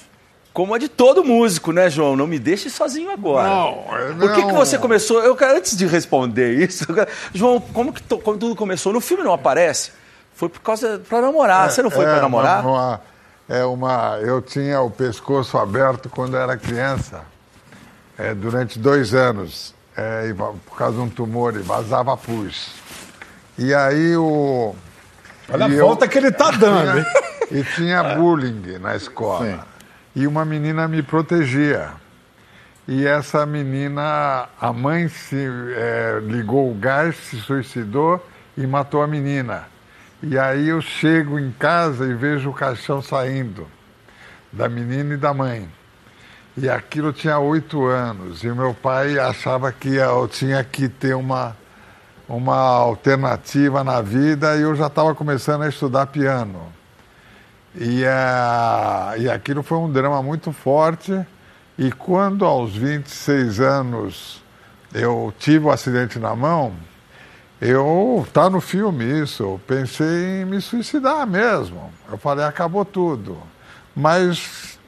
Como 0.52 0.74
a 0.74 0.78
de 0.78 0.88
todo 0.88 1.24
músico, 1.24 1.72
né, 1.72 1.88
João? 1.88 2.16
Não 2.16 2.26
me 2.26 2.38
deixe 2.38 2.68
sozinho 2.68 3.11
agora. 3.11 3.48
Não, 3.48 3.85
não. 4.11 4.18
Por 4.18 4.35
que, 4.35 4.46
que 4.46 4.52
você 4.52 4.76
começou? 4.76 5.22
Eu 5.22 5.37
antes 5.56 5.74
de 5.74 5.87
responder 5.87 6.52
isso, 6.59 6.85
João, 7.33 7.61
como 7.61 7.92
que 7.92 8.02
como 8.02 8.37
tudo 8.37 8.54
começou? 8.54 8.92
No 8.92 9.00
filme 9.00 9.24
não 9.24 9.33
aparece. 9.33 9.92
Foi 10.35 10.50
por 10.50 10.61
causa 10.61 11.00
para 11.09 11.22
namorar. 11.22 11.66
É, 11.66 11.70
você 11.70 11.83
não 11.83 11.90
foi 11.90 12.04
é, 12.04 12.11
para 12.11 12.20
namorar? 12.20 12.62
Uma, 12.62 12.70
uma, 12.70 13.00
é 13.48 13.64
uma. 13.64 14.18
Eu 14.20 14.42
tinha 14.42 14.83
o 14.83 14.90
pescoço 14.90 15.56
aberto 15.56 16.11
quando 16.11 16.37
era 16.37 16.59
criança, 16.59 17.22
é, 18.18 18.35
durante 18.35 18.78
dois 18.78 19.14
anos, 19.14 19.74
é, 19.96 20.30
por 20.66 20.76
causa 20.76 20.96
de 20.96 21.02
um 21.02 21.09
tumor 21.09 21.54
e 21.56 21.61
vazava 21.61 22.14
pus. 22.18 22.72
E 23.56 23.72
aí 23.72 24.14
o. 24.16 24.74
Olha 25.52 25.64
a 25.64 25.68
volta 25.68 26.06
que 26.06 26.18
ele 26.18 26.28
está 26.28 26.50
dando, 26.50 26.98
hein? 26.98 27.04
E 27.50 27.64
tinha 27.64 28.14
bullying 28.14 28.78
na 28.80 28.94
escola. 28.94 29.46
Sim. 29.46 29.60
E 30.14 30.26
uma 30.26 30.44
menina 30.44 30.86
me 30.86 31.02
protegia. 31.02 31.90
E 32.86 33.06
essa 33.06 33.46
menina, 33.46 34.48
a 34.60 34.72
mãe 34.72 35.08
se 35.08 35.36
é, 35.76 36.20
ligou 36.22 36.70
o 36.70 36.74
gás, 36.74 37.16
se 37.16 37.36
suicidou 37.36 38.24
e 38.56 38.66
matou 38.66 39.02
a 39.02 39.06
menina. 39.06 39.68
E 40.22 40.38
aí 40.38 40.68
eu 40.68 40.80
chego 40.80 41.38
em 41.38 41.50
casa 41.52 42.06
e 42.06 42.14
vejo 42.14 42.50
o 42.50 42.54
caixão 42.54 43.00
saindo 43.00 43.66
da 44.52 44.68
menina 44.68 45.14
e 45.14 45.16
da 45.16 45.32
mãe. 45.32 45.68
E 46.56 46.68
aquilo 46.68 47.12
tinha 47.12 47.38
oito 47.38 47.84
anos. 47.86 48.42
E 48.42 48.48
meu 48.48 48.74
pai 48.74 49.18
achava 49.18 49.72
que 49.72 49.94
eu 49.94 50.28
tinha 50.28 50.62
que 50.64 50.88
ter 50.88 51.14
uma, 51.14 51.56
uma 52.28 52.56
alternativa 52.56 53.82
na 53.84 54.02
vida 54.02 54.56
e 54.56 54.62
eu 54.62 54.74
já 54.74 54.88
estava 54.88 55.14
começando 55.14 55.62
a 55.62 55.68
estudar 55.68 56.06
piano. 56.06 56.79
E, 57.74 58.02
uh, 58.02 59.20
e 59.20 59.30
aquilo 59.30 59.62
foi 59.62 59.78
um 59.78 59.90
drama 59.90 60.22
muito 60.22 60.52
forte. 60.52 61.24
E 61.78 61.90
quando 61.92 62.44
aos 62.44 62.74
26 62.74 63.61
anos 63.61 64.42
eu 64.92 65.33
tive 65.38 65.66
o 65.66 65.68
um 65.68 65.70
acidente 65.70 66.18
na 66.18 66.35
mão, 66.35 66.74
eu, 67.61 68.26
tá 68.33 68.48
no 68.48 68.61
filme 68.61 69.04
isso, 69.22 69.42
eu 69.42 69.61
pensei 69.66 70.42
em 70.42 70.44
me 70.44 70.61
suicidar 70.61 71.26
mesmo. 71.26 71.92
Eu 72.11 72.16
falei, 72.16 72.44
acabou 72.44 72.85
tudo. 72.85 73.38
Mas 73.94 74.78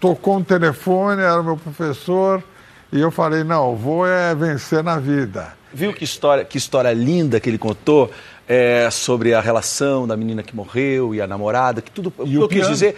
tocou 0.00 0.38
um 0.38 0.42
telefone, 0.42 1.22
era 1.22 1.42
meu 1.42 1.56
professor, 1.56 2.42
e 2.90 3.00
eu 3.00 3.10
falei, 3.10 3.44
não, 3.44 3.76
vou 3.76 4.06
é 4.06 4.34
vencer 4.34 4.82
na 4.82 4.98
vida. 4.98 5.54
Viu 5.72 5.92
que 5.92 6.04
história, 6.04 6.44
que 6.44 6.58
história 6.58 6.92
linda 6.92 7.38
que 7.38 7.48
ele 7.48 7.58
contou? 7.58 8.10
É, 8.52 8.90
sobre 8.90 9.32
a 9.32 9.40
relação 9.40 10.06
da 10.06 10.14
menina 10.14 10.42
que 10.42 10.54
morreu 10.54 11.14
e 11.14 11.22
a 11.22 11.26
namorada, 11.26 11.80
que 11.80 11.90
tudo. 11.90 12.12
E 12.22 12.34
eu 12.34 12.46
quis 12.46 12.68
dizer. 12.68 12.96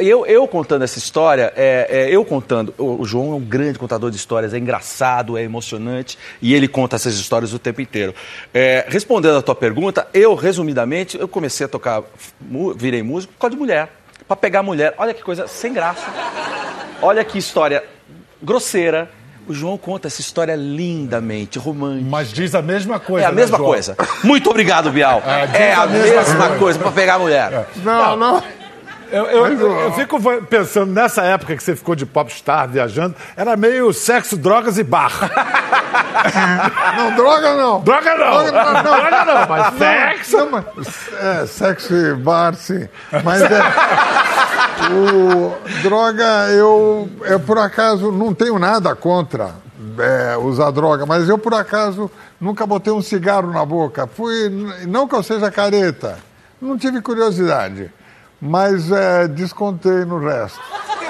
Eu, 0.00 0.24
eu 0.24 0.48
contando 0.48 0.84
essa 0.84 0.96
história, 0.96 1.52
é, 1.54 1.86
é, 1.90 2.10
eu 2.10 2.24
contando. 2.24 2.72
O, 2.78 3.04
João 3.04 3.32
é 3.32 3.34
um 3.34 3.44
grande 3.44 3.78
contador 3.78 4.10
de 4.10 4.16
histórias, 4.16 4.54
é 4.54 4.58
engraçado, 4.58 5.36
é 5.36 5.42
emocionante 5.42 6.16
e 6.40 6.54
ele 6.54 6.66
conta 6.66 6.96
essas 6.96 7.14
histórias 7.16 7.52
o 7.52 7.58
tempo 7.58 7.82
inteiro. 7.82 8.14
É, 8.54 8.86
respondendo 8.88 9.36
a 9.36 9.42
tua 9.42 9.54
pergunta, 9.54 10.08
eu, 10.14 10.34
resumidamente, 10.34 11.18
eu 11.18 11.28
comecei 11.28 11.66
a 11.66 11.68
tocar, 11.68 12.02
virei 12.74 13.02
músico 13.02 13.34
por 13.34 13.40
causa 13.40 13.54
de 13.54 13.60
mulher. 13.60 13.90
Para 14.26 14.36
pegar 14.36 14.62
mulher. 14.62 14.94
Olha 14.96 15.12
que 15.12 15.22
coisa 15.22 15.46
sem 15.46 15.74
graça. 15.74 16.06
Olha 17.02 17.22
que 17.22 17.36
história 17.36 17.84
grosseira 18.42 19.10
o 19.48 19.54
João 19.54 19.78
conta 19.78 20.08
essa 20.08 20.20
história 20.20 20.54
lindamente, 20.56 21.58
romântica. 21.58 22.08
Mas 22.08 22.32
diz 22.32 22.54
a 22.54 22.62
mesma 22.62 22.98
coisa. 22.98 23.26
É 23.26 23.28
a 23.28 23.32
né, 23.32 23.36
mesma 23.36 23.58
João? 23.58 23.70
coisa. 23.70 23.96
Muito 24.24 24.50
obrigado, 24.50 24.90
Bial. 24.90 25.22
É, 25.24 25.68
é 25.68 25.74
a, 25.74 25.82
a, 25.82 25.86
mesma, 25.86 26.22
mesma 26.22 26.48
coisa 26.58 26.78
para 26.78 26.92
pegar 26.92 27.14
a 27.14 27.18
mulher. 27.18 27.52
É. 27.52 27.66
Não, 27.84 28.16
não. 28.16 28.42
Eu, 29.10 29.24
eu, 29.26 29.46
eu, 29.46 29.72
eu, 29.80 29.92
fico 29.92 30.18
pensando, 30.42 30.92
nessa 30.92 31.22
época 31.22 31.56
que 31.56 31.62
você 31.62 31.76
ficou 31.76 31.94
de 31.94 32.04
popstar 32.04 32.68
viajando, 32.68 33.14
era 33.36 33.56
meio 33.56 33.92
sexo, 33.92 34.36
drogas 34.36 34.78
e 34.78 34.82
bar. 34.82 35.12
não, 36.96 37.14
droga 37.14 37.54
não. 37.54 37.80
Droga 37.82 38.16
não. 38.16 38.30
Droga 38.30 38.52
não, 38.52 38.72
não. 38.72 38.82
Droga 38.82 39.24
não 39.24 39.48
mas 39.48 39.72
não, 39.72 39.78
sexo. 39.78 40.36
Não, 40.36 40.50
mas, 40.50 41.08
é, 41.20 41.46
sexo 41.46 41.94
e 41.94 42.14
bar, 42.14 42.54
sim. 42.54 42.88
Mas 43.22 43.42
é. 43.42 43.60
o, 44.92 45.54
droga, 45.82 46.48
eu, 46.50 47.08
eu 47.22 47.38
por 47.38 47.58
acaso 47.58 48.10
não 48.10 48.34
tenho 48.34 48.58
nada 48.58 48.94
contra 48.96 49.50
é, 49.98 50.36
usar 50.36 50.72
droga, 50.72 51.06
mas 51.06 51.28
eu 51.28 51.38
por 51.38 51.54
acaso 51.54 52.10
nunca 52.40 52.66
botei 52.66 52.92
um 52.92 53.02
cigarro 53.02 53.52
na 53.52 53.64
boca. 53.64 54.08
Fui, 54.08 54.48
não 54.86 55.06
que 55.06 55.14
eu 55.14 55.22
seja 55.22 55.48
careta, 55.50 56.18
não 56.60 56.76
tive 56.76 57.00
curiosidade 57.00 57.90
mas 58.40 58.90
é, 58.90 59.28
descontei 59.28 60.04
no 60.04 60.18
resto. 60.18 60.60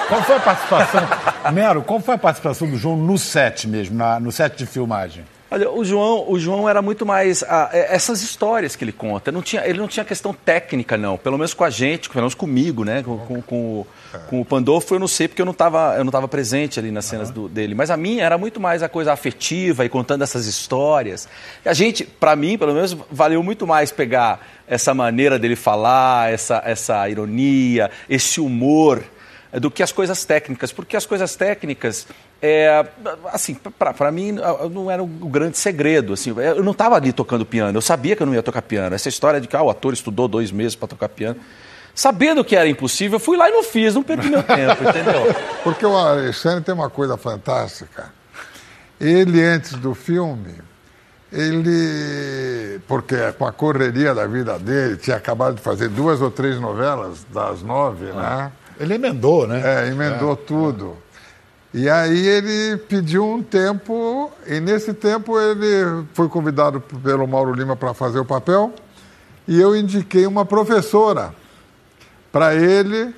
Qual 0.07 0.21
foi 0.23 0.35
a 0.37 0.39
participação, 0.39 1.01
Mero, 1.53 1.81
qual 1.81 1.99
foi 1.99 2.15
a 2.15 2.17
participação 2.17 2.69
do 2.69 2.77
João 2.77 2.95
no 2.95 3.17
set 3.17 3.67
mesmo, 3.67 3.97
na, 3.97 4.19
no 4.19 4.31
set 4.31 4.57
de 4.57 4.65
filmagem? 4.65 5.25
Olha, 5.49 5.71
o 5.71 5.83
João, 5.85 6.29
o 6.29 6.37
João 6.37 6.67
era 6.67 6.81
muito 6.81 7.05
mais 7.05 7.41
ah, 7.43 7.69
é, 7.71 7.95
essas 7.95 8.21
histórias 8.21 8.75
que 8.75 8.83
ele 8.83 8.91
conta. 8.91 9.31
Não 9.31 9.41
tinha, 9.41 9.65
ele 9.65 9.79
não 9.79 9.87
tinha 9.87 10.03
questão 10.03 10.33
técnica, 10.33 10.97
não. 10.97 11.17
Pelo 11.17 11.37
menos 11.37 11.53
com 11.53 11.63
a 11.63 11.69
gente, 11.69 12.09
pelo 12.09 12.23
menos 12.23 12.35
comigo, 12.35 12.83
né? 12.83 13.01
Com, 13.01 13.17
com, 13.17 13.41
com, 13.41 13.85
com 14.29 14.41
o 14.41 14.45
Pandolfo, 14.45 14.93
eu 14.93 14.99
não 14.99 15.07
sei 15.07 15.27
porque 15.27 15.41
eu 15.41 15.45
não 15.45 15.53
estava 15.53 15.95
eu 15.97 16.03
não 16.03 16.11
tava 16.11 16.27
presente 16.27 16.79
ali 16.79 16.91
nas 16.91 17.05
cenas 17.05 17.31
do, 17.31 17.47
dele. 17.47 17.73
Mas 17.73 17.89
a 17.89 17.95
minha 17.95 18.25
era 18.25 18.37
muito 18.37 18.59
mais 18.59 18.83
a 18.83 18.89
coisa 18.89 19.13
afetiva 19.13 19.85
e 19.85 19.89
contando 19.89 20.21
essas 20.21 20.45
histórias. 20.45 21.29
E 21.65 21.69
a 21.69 21.73
gente, 21.73 22.03
para 22.03 22.35
mim, 22.35 22.57
pelo 22.57 22.73
menos, 22.73 22.97
valeu 23.09 23.41
muito 23.41 23.65
mais 23.65 23.89
pegar 23.89 24.45
essa 24.67 24.93
maneira 24.93 25.39
dele 25.39 25.55
falar, 25.55 26.29
essa, 26.31 26.61
essa 26.65 27.07
ironia, 27.07 27.89
esse 28.09 28.41
humor 28.41 29.01
do 29.53 29.71
que 29.71 29.81
as 29.81 29.93
coisas 29.93 30.25
técnicas, 30.25 30.73
porque 30.73 30.97
as 30.97 31.05
coisas 31.05 31.35
técnicas 31.35 32.05
é, 32.41 32.85
assim, 33.31 33.55
para 33.55 34.11
mim 34.11 34.33
não 34.71 34.91
era 34.91 35.01
o 35.01 35.05
um 35.05 35.29
grande 35.29 35.57
segredo. 35.57 36.13
Assim, 36.13 36.33
eu 36.37 36.63
não 36.63 36.71
estava 36.71 36.95
ali 36.95 37.11
tocando 37.11 37.45
piano, 37.45 37.77
eu 37.77 37.81
sabia 37.81 38.15
que 38.15 38.21
eu 38.21 38.27
não 38.27 38.33
ia 38.33 38.43
tocar 38.43 38.61
piano. 38.61 38.95
Essa 38.95 39.09
história 39.09 39.41
de 39.41 39.47
que 39.47 39.55
ah, 39.55 39.63
o 39.63 39.69
ator 39.69 39.93
estudou 39.93 40.27
dois 40.27 40.51
meses 40.51 40.75
para 40.75 40.87
tocar 40.87 41.09
piano. 41.09 41.39
Sabendo 41.95 42.43
que 42.45 42.55
era 42.55 42.69
impossível, 42.69 43.15
eu 43.15 43.19
fui 43.19 43.35
lá 43.35 43.49
e 43.49 43.51
não 43.51 43.63
fiz, 43.63 43.95
não 43.95 44.03
perdi 44.03 44.29
meu 44.29 44.43
tempo, 44.43 44.83
entendeu? 44.83 45.35
Porque 45.63 45.83
o 45.83 45.97
Alexandre 45.97 46.63
tem 46.63 46.75
uma 46.75 46.91
coisa 46.91 47.17
fantástica. 47.17 48.13
Ele, 49.01 49.43
antes 49.43 49.73
do 49.73 49.95
filme, 49.95 50.55
ele, 51.31 52.79
porque 52.87 53.15
com 53.33 53.45
a 53.45 53.51
correria 53.51 54.15
da 54.15 54.25
vida 54.25 54.57
dele, 54.57 54.97
tinha 54.97 55.17
acabado 55.17 55.55
de 55.55 55.61
fazer 55.61 55.89
duas 55.89 56.21
ou 56.21 56.31
três 56.31 56.59
novelas 56.59 57.25
das 57.31 57.61
nove, 57.61 58.05
né? 58.05 58.51
Ele 58.79 58.95
emendou, 58.95 59.47
né? 59.47 59.61
É, 59.63 59.87
emendou 59.87 60.33
é, 60.33 60.35
tudo. 60.35 60.97
É. 61.03 61.06
E 61.77 61.87
aí 61.87 62.25
ele 62.25 62.75
pediu 62.75 63.23
um 63.23 63.43
tempo, 63.43 64.31
e 64.47 64.59
nesse 64.59 64.95
tempo 64.95 65.39
ele 65.39 66.07
foi 66.11 66.27
convidado 66.27 66.81
pelo 66.81 67.27
Mauro 67.27 67.53
Lima 67.53 67.75
para 67.75 67.93
fazer 67.93 68.17
o 68.17 68.25
papel, 68.25 68.73
e 69.47 69.61
eu 69.61 69.75
indiquei 69.75 70.25
uma 70.25 70.43
professora 70.43 71.35
para 72.31 72.55
ele, 72.55 73.13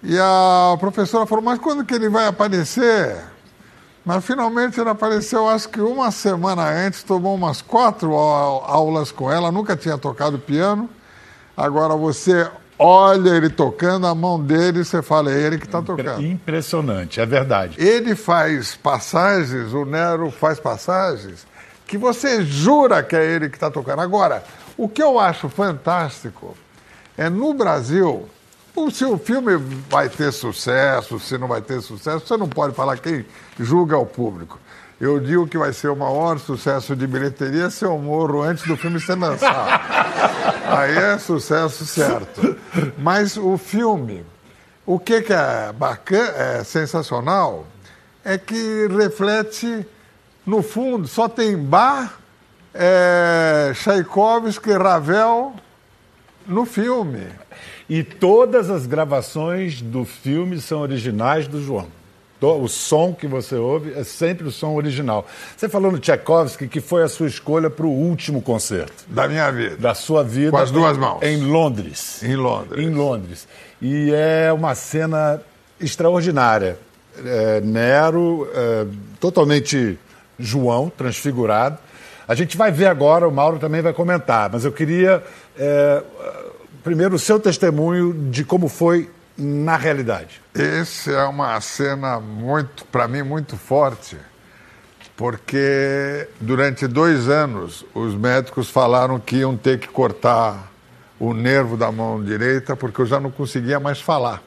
e 0.00 0.16
a 0.16 0.76
professora 0.78 1.26
falou, 1.26 1.42
mas 1.42 1.58
quando 1.58 1.84
que 1.84 1.92
ele 1.92 2.08
vai 2.08 2.28
aparecer? 2.28 3.20
Mas 4.04 4.24
finalmente 4.24 4.80
ele 4.80 4.90
apareceu, 4.90 5.48
acho 5.48 5.68
que 5.68 5.80
uma 5.80 6.12
semana 6.12 6.62
antes, 6.62 7.02
tomou 7.02 7.34
umas 7.34 7.60
quatro 7.60 8.14
aulas 8.14 9.10
com 9.10 9.28
ela, 9.28 9.50
nunca 9.50 9.74
tinha 9.76 9.98
tocado 9.98 10.38
piano. 10.38 10.88
Agora 11.56 11.96
você 11.96 12.48
olha 12.82 13.30
ele 13.30 13.48
tocando, 13.48 14.06
a 14.06 14.14
mão 14.14 14.42
dele, 14.42 14.84
você 14.84 15.00
fala, 15.02 15.32
é 15.32 15.40
ele 15.40 15.58
que 15.58 15.66
está 15.66 15.80
tocando. 15.80 16.22
Impressionante, 16.22 17.20
é 17.20 17.26
verdade. 17.26 17.76
Ele 17.80 18.14
faz 18.14 18.74
passagens, 18.74 19.72
o 19.72 19.84
Nero 19.84 20.30
faz 20.30 20.58
passagens, 20.58 21.46
que 21.86 21.96
você 21.96 22.42
jura 22.42 23.02
que 23.02 23.14
é 23.14 23.24
ele 23.24 23.48
que 23.48 23.56
está 23.56 23.70
tocando. 23.70 24.00
Agora, 24.00 24.42
o 24.76 24.88
que 24.88 25.02
eu 25.02 25.18
acho 25.18 25.48
fantástico 25.48 26.56
é 27.16 27.30
no 27.30 27.54
Brasil, 27.54 28.28
se 28.90 29.04
o 29.04 29.18
filme 29.18 29.56
vai 29.88 30.08
ter 30.08 30.32
sucesso, 30.32 31.20
se 31.20 31.38
não 31.38 31.46
vai 31.46 31.60
ter 31.60 31.80
sucesso, 31.80 32.26
você 32.26 32.36
não 32.36 32.48
pode 32.48 32.74
falar 32.74 32.96
quem 32.98 33.24
julga 33.58 33.96
o 33.96 34.06
público. 34.06 34.58
Eu 35.00 35.18
digo 35.18 35.48
que 35.48 35.58
vai 35.58 35.72
ser 35.72 35.88
o 35.88 35.96
maior 35.96 36.38
sucesso 36.38 36.94
de 36.94 37.06
bilheteria 37.08 37.68
se 37.70 37.84
eu 37.84 37.98
morro 37.98 38.40
antes 38.40 38.64
do 38.64 38.76
filme 38.76 39.00
ser 39.00 39.16
lançado. 39.16 39.82
Aí 40.78 40.96
é 40.96 41.18
sucesso 41.18 41.86
certo. 41.86 42.56
Mas 42.98 43.36
o 43.36 43.56
filme, 43.58 44.24
o 44.86 44.98
que, 44.98 45.22
que 45.22 45.32
é 45.32 45.72
bacana, 45.72 46.28
é 46.36 46.64
sensacional, 46.64 47.66
é 48.24 48.38
que 48.38 48.88
reflete, 48.88 49.86
no 50.46 50.62
fundo, 50.62 51.06
só 51.06 51.28
tem 51.28 51.56
Bar, 51.56 52.18
é, 52.74 53.72
Tchaikovsky, 53.74 54.72
Ravel 54.72 55.54
no 56.46 56.64
filme. 56.64 57.26
E 57.88 58.02
todas 58.02 58.70
as 58.70 58.86
gravações 58.86 59.82
do 59.82 60.04
filme 60.04 60.60
são 60.60 60.80
originais 60.80 61.46
do 61.46 61.62
João 61.62 62.01
o 62.42 62.68
som 62.68 63.14
que 63.14 63.26
você 63.26 63.54
ouve 63.54 63.92
é 63.94 64.04
sempre 64.04 64.46
o 64.46 64.50
som 64.50 64.74
original. 64.74 65.26
Você 65.56 65.68
falou 65.68 65.92
no 65.92 65.98
Tchaikovsky 65.98 66.68
que 66.68 66.80
foi 66.80 67.02
a 67.02 67.08
sua 67.08 67.26
escolha 67.26 67.70
para 67.70 67.86
o 67.86 67.90
último 67.90 68.42
concerto. 68.42 69.04
Da 69.06 69.28
minha 69.28 69.50
vida. 69.50 69.76
Da 69.76 69.94
sua 69.94 70.22
vida. 70.24 70.50
Com 70.50 70.56
as 70.56 70.70
duas 70.70 70.96
mãos. 70.96 71.22
Em 71.22 71.38
Londres. 71.44 72.22
Em 72.22 72.36
Londres. 72.36 72.84
Em 72.84 72.90
Londres. 72.90 73.48
E 73.80 74.12
é 74.12 74.52
uma 74.52 74.74
cena 74.74 75.40
extraordinária. 75.80 76.78
É, 77.24 77.60
Nero, 77.60 78.48
é, 78.54 78.86
totalmente 79.20 79.98
João, 80.38 80.90
transfigurado. 80.90 81.78
A 82.26 82.34
gente 82.34 82.56
vai 82.56 82.70
ver 82.70 82.86
agora, 82.86 83.28
o 83.28 83.32
Mauro 83.32 83.58
também 83.58 83.82
vai 83.82 83.92
comentar, 83.92 84.48
mas 84.50 84.64
eu 84.64 84.72
queria, 84.72 85.22
é, 85.58 86.02
primeiro, 86.82 87.16
o 87.16 87.18
seu 87.18 87.38
testemunho 87.38 88.12
de 88.30 88.44
como 88.44 88.68
foi 88.68 89.10
na 89.36 89.76
realidade? 89.76 90.40
Essa 90.54 91.10
é 91.10 91.24
uma 91.24 91.60
cena 91.60 92.20
muito, 92.20 92.84
para 92.86 93.08
mim, 93.08 93.22
muito 93.22 93.56
forte, 93.56 94.16
porque 95.16 96.28
durante 96.40 96.86
dois 96.86 97.28
anos 97.28 97.84
os 97.94 98.14
médicos 98.14 98.68
falaram 98.68 99.18
que 99.18 99.36
iam 99.36 99.56
ter 99.56 99.78
que 99.78 99.88
cortar 99.88 100.70
o 101.18 101.32
nervo 101.32 101.76
da 101.76 101.92
mão 101.92 102.22
direita 102.22 102.74
porque 102.74 103.00
eu 103.00 103.06
já 103.06 103.20
não 103.20 103.30
conseguia 103.30 103.78
mais 103.78 104.00
falar. 104.00 104.42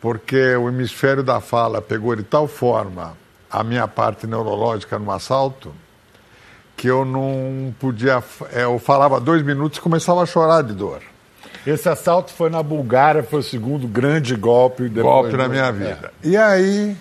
Porque 0.00 0.54
o 0.56 0.68
hemisfério 0.68 1.22
da 1.22 1.40
fala 1.40 1.82
pegou 1.82 2.14
de 2.14 2.22
tal 2.22 2.46
forma 2.48 3.16
a 3.50 3.62
minha 3.62 3.86
parte 3.86 4.26
neurológica 4.26 4.98
no 4.98 5.10
assalto 5.10 5.74
que 6.76 6.86
eu 6.88 7.04
não 7.04 7.74
podia. 7.80 8.22
É, 8.52 8.64
eu 8.64 8.78
falava 8.78 9.18
dois 9.18 9.42
minutos 9.42 9.78
e 9.78 9.80
começava 9.80 10.22
a 10.22 10.26
chorar 10.26 10.62
de 10.62 10.74
dor. 10.74 11.00
Esse 11.66 11.88
assalto 11.88 12.32
foi 12.32 12.50
na 12.50 12.62
Bulgária, 12.62 13.22
foi 13.22 13.40
o 13.40 13.42
segundo 13.42 13.86
grande 13.88 14.34
golpe. 14.34 14.88
Golpe 14.88 15.36
na 15.36 15.48
minha 15.48 15.72
vida. 15.72 16.12
É. 16.22 16.28
E 16.28 16.36
aí 16.36 16.96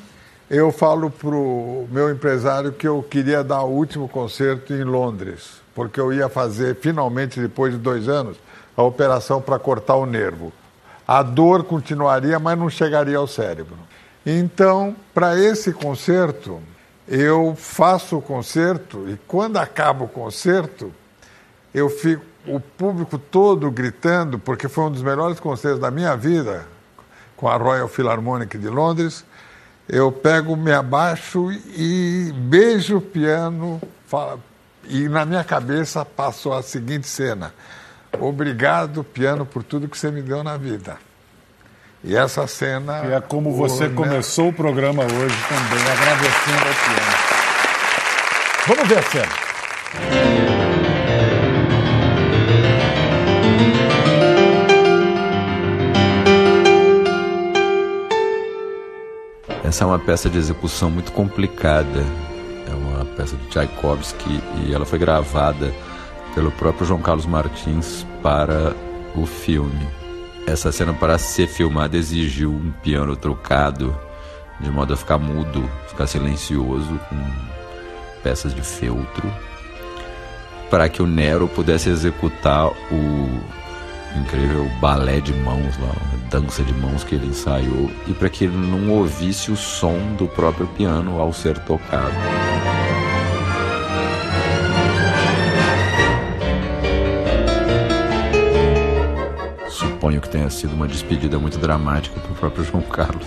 eu 0.49 0.71
falo 0.71 1.09
pro 1.09 1.87
meu 1.91 2.09
empresário 2.11 2.71
que 2.71 2.87
eu 2.87 3.01
queria 3.03 3.43
dar 3.43 3.63
o 3.63 3.71
último 3.71 4.07
concerto 4.07 4.73
em 4.73 4.83
Londres, 4.83 5.61
porque 5.73 5.99
eu 5.99 6.13
ia 6.13 6.29
fazer, 6.29 6.75
finalmente, 6.75 7.39
depois 7.39 7.73
de 7.73 7.79
dois 7.79 8.07
anos, 8.07 8.37
a 8.75 8.83
operação 8.83 9.41
para 9.41 9.57
cortar 9.57 9.95
o 9.95 10.05
nervo. 10.05 10.51
A 11.07 11.21
dor 11.21 11.63
continuaria, 11.63 12.39
mas 12.39 12.57
não 12.57 12.69
chegaria 12.69 13.17
ao 13.17 13.27
cérebro. 13.27 13.77
Então, 14.25 14.95
para 15.13 15.37
esse 15.39 15.71
concerto, 15.71 16.59
eu 17.07 17.55
faço 17.55 18.17
o 18.17 18.21
concerto 18.21 19.07
e 19.07 19.17
quando 19.27 19.57
acaba 19.57 20.05
o 20.05 20.07
concerto, 20.07 20.91
eu 21.73 21.89
fico 21.89 22.23
o 22.47 22.59
público 22.59 23.17
todo 23.17 23.69
gritando, 23.71 24.37
porque 24.39 24.67
foi 24.67 24.85
um 24.85 24.91
dos 24.91 25.01
melhores 25.01 25.39
concertos 25.39 25.79
da 25.79 25.91
minha 25.91 26.15
vida, 26.15 26.65
com 27.35 27.47
a 27.47 27.55
Royal 27.55 27.87
Philharmonic 27.87 28.57
de 28.57 28.69
Londres. 28.69 29.25
Eu 29.87 30.11
pego, 30.11 30.55
me 30.55 30.71
abaixo 30.71 31.51
e 31.51 32.33
beijo 32.35 32.97
o 32.97 33.01
piano, 33.01 33.81
fala, 34.07 34.39
e 34.87 35.07
na 35.07 35.25
minha 35.25 35.43
cabeça 35.43 36.03
passou 36.03 36.53
a 36.53 36.63
seguinte 36.63 37.07
cena: 37.07 37.53
Obrigado, 38.19 39.03
piano, 39.03 39.45
por 39.45 39.63
tudo 39.63 39.87
que 39.87 39.97
você 39.97 40.11
me 40.11 40.21
deu 40.21 40.43
na 40.43 40.57
vida. 40.57 40.97
E 42.03 42.15
essa 42.15 42.45
cena. 42.45 43.03
E 43.05 43.13
é 43.13 43.21
como 43.21 43.55
você 43.55 43.85
o... 43.85 43.93
começou 43.95 44.49
o 44.49 44.53
programa 44.53 45.03
hoje 45.03 45.35
também, 45.49 45.83
agradecendo 45.91 46.67
ao 46.67 46.73
piano. 46.85 47.45
Vamos 48.67 48.87
ver 48.87 48.99
a 48.99 49.03
cena. 49.03 50.44
Essa 59.75 59.83
é 59.83 59.87
uma 59.87 59.99
peça 59.99 60.29
de 60.29 60.37
execução 60.37 60.89
muito 60.89 61.11
complicada. 61.11 61.99
É 62.65 62.73
uma 62.73 63.03
peça 63.03 63.35
de 63.35 63.45
Tchaikovsky 63.47 64.41
e 64.63 64.73
ela 64.73 64.85
foi 64.85 64.97
gravada 64.97 65.75
pelo 66.33 66.49
próprio 66.49 66.85
João 66.85 67.01
Carlos 67.01 67.25
Martins 67.25 68.07
para 68.23 68.73
o 69.13 69.25
filme. 69.25 69.85
Essa 70.47 70.71
cena, 70.71 70.93
para 70.93 71.17
ser 71.17 71.47
filmada, 71.47 71.97
exigiu 71.97 72.51
um 72.51 72.71
piano 72.81 73.17
trocado, 73.17 73.93
de 74.61 74.71
modo 74.71 74.93
a 74.93 74.95
ficar 74.95 75.17
mudo, 75.17 75.69
ficar 75.89 76.07
silencioso, 76.07 76.97
com 77.09 77.17
peças 78.23 78.55
de 78.55 78.61
feltro, 78.61 79.29
para 80.69 80.87
que 80.87 81.01
o 81.01 81.05
Nero 81.05 81.49
pudesse 81.49 81.89
executar 81.89 82.67
o 82.67 83.41
incrível 84.17 84.69
balé 84.79 85.19
de 85.19 85.33
mãos 85.33 85.77
lá, 85.77 85.95
dança 86.29 86.63
de 86.63 86.73
mãos 86.73 87.03
que 87.03 87.15
ele 87.15 87.27
ensaiou 87.27 87.89
e 88.07 88.13
para 88.13 88.29
que 88.29 88.45
ele 88.45 88.55
não 88.55 88.89
ouvisse 88.89 89.51
o 89.51 89.55
som 89.55 89.97
do 90.17 90.27
próprio 90.27 90.67
piano 90.67 91.19
ao 91.19 91.31
ser 91.33 91.57
tocado. 91.59 92.15
Suponho 99.69 100.21
que 100.21 100.29
tenha 100.29 100.49
sido 100.49 100.73
uma 100.73 100.87
despedida 100.87 101.37
muito 101.39 101.57
dramática 101.57 102.19
para 102.19 102.31
o 102.31 102.35
próprio 102.35 102.63
João 102.63 102.83
Carlos, 102.83 103.25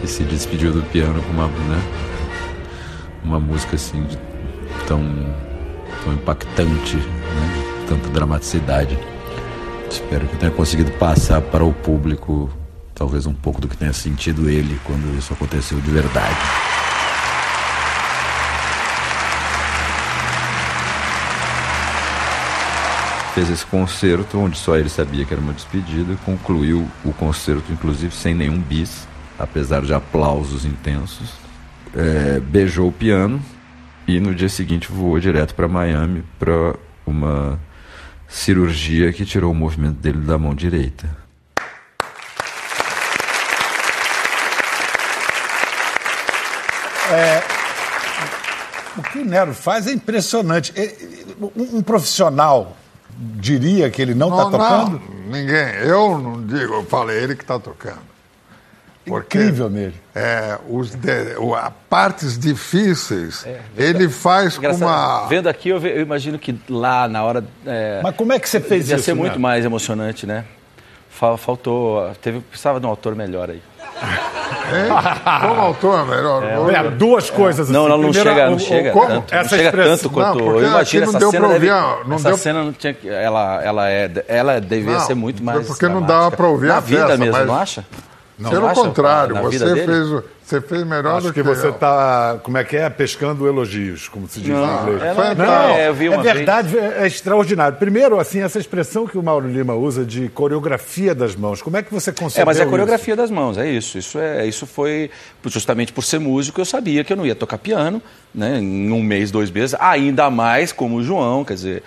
que 0.00 0.06
se 0.06 0.22
despediu 0.24 0.72
do 0.72 0.82
piano 0.82 1.22
com 1.22 1.32
uma, 1.32 1.46
né, 1.46 1.82
uma 3.24 3.40
música 3.40 3.76
assim 3.76 4.02
de, 4.04 4.18
tão, 4.86 5.02
tão 6.04 6.12
impactante, 6.12 6.96
né, 6.96 7.84
tanta 7.88 8.08
dramaticidade. 8.08 8.98
Espero 9.90 10.26
que 10.28 10.36
tenha 10.36 10.52
conseguido 10.52 10.92
passar 10.92 11.40
para 11.40 11.64
o 11.64 11.72
público 11.72 12.48
talvez 12.94 13.26
um 13.26 13.32
pouco 13.32 13.60
do 13.60 13.66
que 13.66 13.76
tenha 13.76 13.92
sentido 13.94 14.48
ele 14.48 14.78
quando 14.84 15.18
isso 15.18 15.32
aconteceu 15.32 15.80
de 15.80 15.90
verdade. 15.90 16.36
Fez 23.34 23.48
esse 23.48 23.64
concerto 23.64 24.38
onde 24.38 24.58
só 24.58 24.76
ele 24.76 24.90
sabia 24.90 25.24
que 25.24 25.32
era 25.32 25.40
uma 25.40 25.54
despedida, 25.54 26.14
concluiu 26.26 26.86
o 27.04 27.12
concerto 27.14 27.72
inclusive 27.72 28.14
sem 28.14 28.34
nenhum 28.34 28.60
bis, 28.60 29.08
apesar 29.38 29.82
de 29.82 29.94
aplausos 29.94 30.64
intensos. 30.64 31.32
É, 31.96 32.38
beijou 32.38 32.88
o 32.88 32.92
piano 32.92 33.40
e 34.06 34.20
no 34.20 34.34
dia 34.34 34.48
seguinte 34.48 34.92
voou 34.92 35.18
direto 35.18 35.54
para 35.54 35.66
Miami 35.66 36.22
para 36.38 36.76
uma 37.06 37.58
cirurgia 38.30 39.12
que 39.12 39.26
tirou 39.26 39.50
o 39.50 39.54
movimento 39.54 39.96
dele 39.96 40.18
da 40.18 40.38
mão 40.38 40.54
direita. 40.54 41.08
É, 47.12 47.42
o 48.96 49.02
que 49.02 49.18
o 49.18 49.24
Nero 49.24 49.52
faz 49.52 49.88
é 49.88 49.92
impressionante. 49.92 50.72
Um 51.56 51.82
profissional 51.82 52.76
diria 53.18 53.90
que 53.90 54.00
ele 54.00 54.14
não 54.14 54.28
está 54.28 54.44
tocando? 54.44 55.00
Não, 55.00 55.32
ninguém. 55.32 55.74
Eu 55.82 56.18
não 56.18 56.46
digo, 56.46 56.74
eu 56.74 56.84
falei 56.84 57.22
ele 57.22 57.34
que 57.34 57.42
está 57.42 57.58
tocando. 57.58 58.09
Porque, 59.06 59.38
Incrível 59.38 59.70
nele. 59.70 59.94
É, 60.14 60.58
os 60.68 60.90
de, 60.94 61.34
o, 61.38 61.54
a, 61.54 61.70
partes 61.88 62.38
difíceis, 62.38 63.46
ele 63.76 64.08
faz 64.08 64.58
com 64.58 64.66
uma. 64.68 65.26
Vendo 65.26 65.48
aqui, 65.48 65.70
eu, 65.70 65.80
ve- 65.80 65.96
eu 65.96 66.02
imagino 66.02 66.38
que 66.38 66.54
lá 66.68 67.08
na 67.08 67.24
hora. 67.24 67.42
É, 67.66 68.00
Mas 68.02 68.14
como 68.14 68.32
é 68.32 68.38
que 68.38 68.48
você 68.48 68.60
fez 68.60 68.82
devia 68.84 68.96
isso? 68.96 69.04
ser 69.06 69.14
muito 69.14 69.32
Neto? 69.32 69.40
mais 69.40 69.64
emocionante, 69.64 70.26
né? 70.26 70.44
Fal- 71.08 71.36
Faltou. 71.38 72.10
Teve, 72.20 72.40
precisava 72.40 72.78
de 72.78 72.86
um 72.86 72.90
autor 72.90 73.14
melhor 73.16 73.50
aí. 73.50 73.62
Hein? 74.02 75.48
Como 75.48 75.60
autor, 75.60 76.06
melhor. 76.06 76.42
É, 76.70 76.90
duas 76.90 77.30
coisas 77.30 77.68
Não, 77.68 77.80
assim. 77.86 77.88
não, 77.90 77.98
não 77.98 78.10
Primeiro, 78.12 78.30
chega, 78.30 78.46
o- 78.46 78.50
não 78.50 78.56
o- 78.56 78.60
chega 78.60 78.90
como? 78.92 79.06
tanto. 79.08 79.34
Essa 79.34 79.42
não 79.42 79.48
chega 79.48 79.62
expressão- 79.64 79.96
tanto 79.96 80.10
quanto. 80.10 80.38
Não, 80.38 80.58
eu 80.60 80.66
imagino 80.68 81.02
não 81.06 81.08
essa 81.10 81.18
deu 81.18 81.30
cena. 81.30 81.48
deve- 81.48 81.70
ouvir, 81.70 82.08
não 82.08 82.16
essa 82.16 82.28
deu- 82.28 82.38
cena 82.38 82.62
não 82.64 82.72
tinha 82.72 82.94
que. 82.94 83.08
Ela, 83.08 83.62
ela, 83.64 83.90
é, 83.90 84.10
ela 84.28 84.60
devia 84.60 84.92
Não, 84.92 85.00
ser 85.00 85.14
muito 85.14 85.42
mais. 85.42 85.66
porque 85.66 85.88
não 85.88 86.02
dava 86.02 86.30
pra 86.30 86.46
ouvir 86.46 86.68
Na 86.68 86.76
a 86.76 86.80
vida 86.80 87.06
peça, 87.06 87.16
mesmo, 87.18 87.32
mas- 87.32 87.46
não 87.46 87.56
acha? 87.56 87.84
Pelo 88.48 88.66
acha? 88.66 88.80
contrário, 88.80 89.34
Na 89.34 89.42
você 89.42 89.58
fez, 89.84 90.06
o- 90.10 90.24
você 90.42 90.60
fez 90.60 90.82
melhor 90.84 91.18
Acho 91.18 91.26
do 91.26 91.32
que 91.34 91.42
que 91.42 91.46
você 91.48 91.68
está, 91.68 92.38
como 92.42 92.56
é 92.56 92.64
que 92.64 92.76
é? 92.76 92.88
Pescando 92.88 93.46
elogios, 93.46 94.08
como 94.08 94.26
se 94.26 94.40
diz 94.40 94.48
Não, 94.48 94.64
em 94.64 94.82
inglês. 94.94 95.02
é, 95.02 95.14
Foi- 95.14 95.34
não, 95.34 95.44
Não, 95.44 95.68
é, 95.76 95.88
eu 95.88 95.94
vi 95.94 96.08
uma 96.08 96.20
é 96.28 96.34
verdade, 96.34 96.78
é, 96.78 97.02
é 97.02 97.06
extraordinário. 97.06 97.76
Primeiro, 97.76 98.18
assim, 98.18 98.40
essa 98.40 98.58
expressão 98.58 99.06
que 99.06 99.18
o 99.18 99.22
Mauro 99.22 99.46
Lima 99.46 99.74
usa 99.74 100.04
de 100.04 100.28
coreografia 100.30 101.14
das 101.14 101.36
mãos, 101.36 101.60
como 101.60 101.76
é 101.76 101.82
que 101.82 101.92
você 101.92 102.12
concebeu 102.12 102.42
É, 102.42 102.44
mas 102.46 102.56
é 102.56 102.60
a 102.60 102.62
isso? 102.64 102.70
coreografia 102.70 103.14
das 103.14 103.30
mãos, 103.30 103.58
é 103.58 103.68
isso. 103.68 103.98
Isso, 103.98 104.18
é, 104.18 104.46
isso 104.46 104.66
foi 104.66 105.10
justamente 105.44 105.92
por 105.92 106.02
ser 106.02 106.18
músico, 106.18 106.60
eu 106.60 106.64
sabia 106.64 107.04
que 107.04 107.12
eu 107.12 107.16
não 107.16 107.26
ia 107.26 107.34
tocar 107.34 107.58
piano, 107.58 108.00
né? 108.34 108.58
Em 108.58 108.90
um 108.90 109.02
mês, 109.02 109.30
dois 109.30 109.50
meses, 109.50 109.76
ainda 109.78 110.30
mais 110.30 110.72
como 110.72 110.96
o 110.96 111.02
João, 111.02 111.44
quer 111.44 111.54
dizer, 111.54 111.82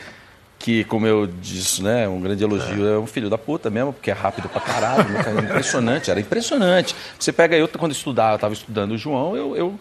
que, 0.63 0.85
como 0.85 1.05
eu 1.05 1.27
disse, 1.27 1.83
né, 1.83 2.07
um 2.07 2.21
grande 2.21 2.41
elogio, 2.41 2.87
é 2.87 2.97
um 2.97 3.05
filho 3.05 3.29
da 3.29 3.37
puta 3.37 3.69
mesmo, 3.69 3.91
porque 3.91 4.09
é 4.09 4.13
rápido 4.13 4.47
pra 4.47 4.61
caralho, 4.61 5.09
né, 5.09 5.21
cara? 5.21 5.41
impressionante, 5.43 6.09
era 6.09 6.21
impressionante. 6.21 6.95
Você 7.19 7.33
pega 7.33 7.57
eu, 7.57 7.67
quando 7.67 7.91
estudava, 7.91 8.31
eu 8.31 8.35
estava 8.35 8.53
estudando 8.53 8.93
o 8.93 8.97
João, 8.97 9.35
eu, 9.35 9.57
eu, 9.57 9.79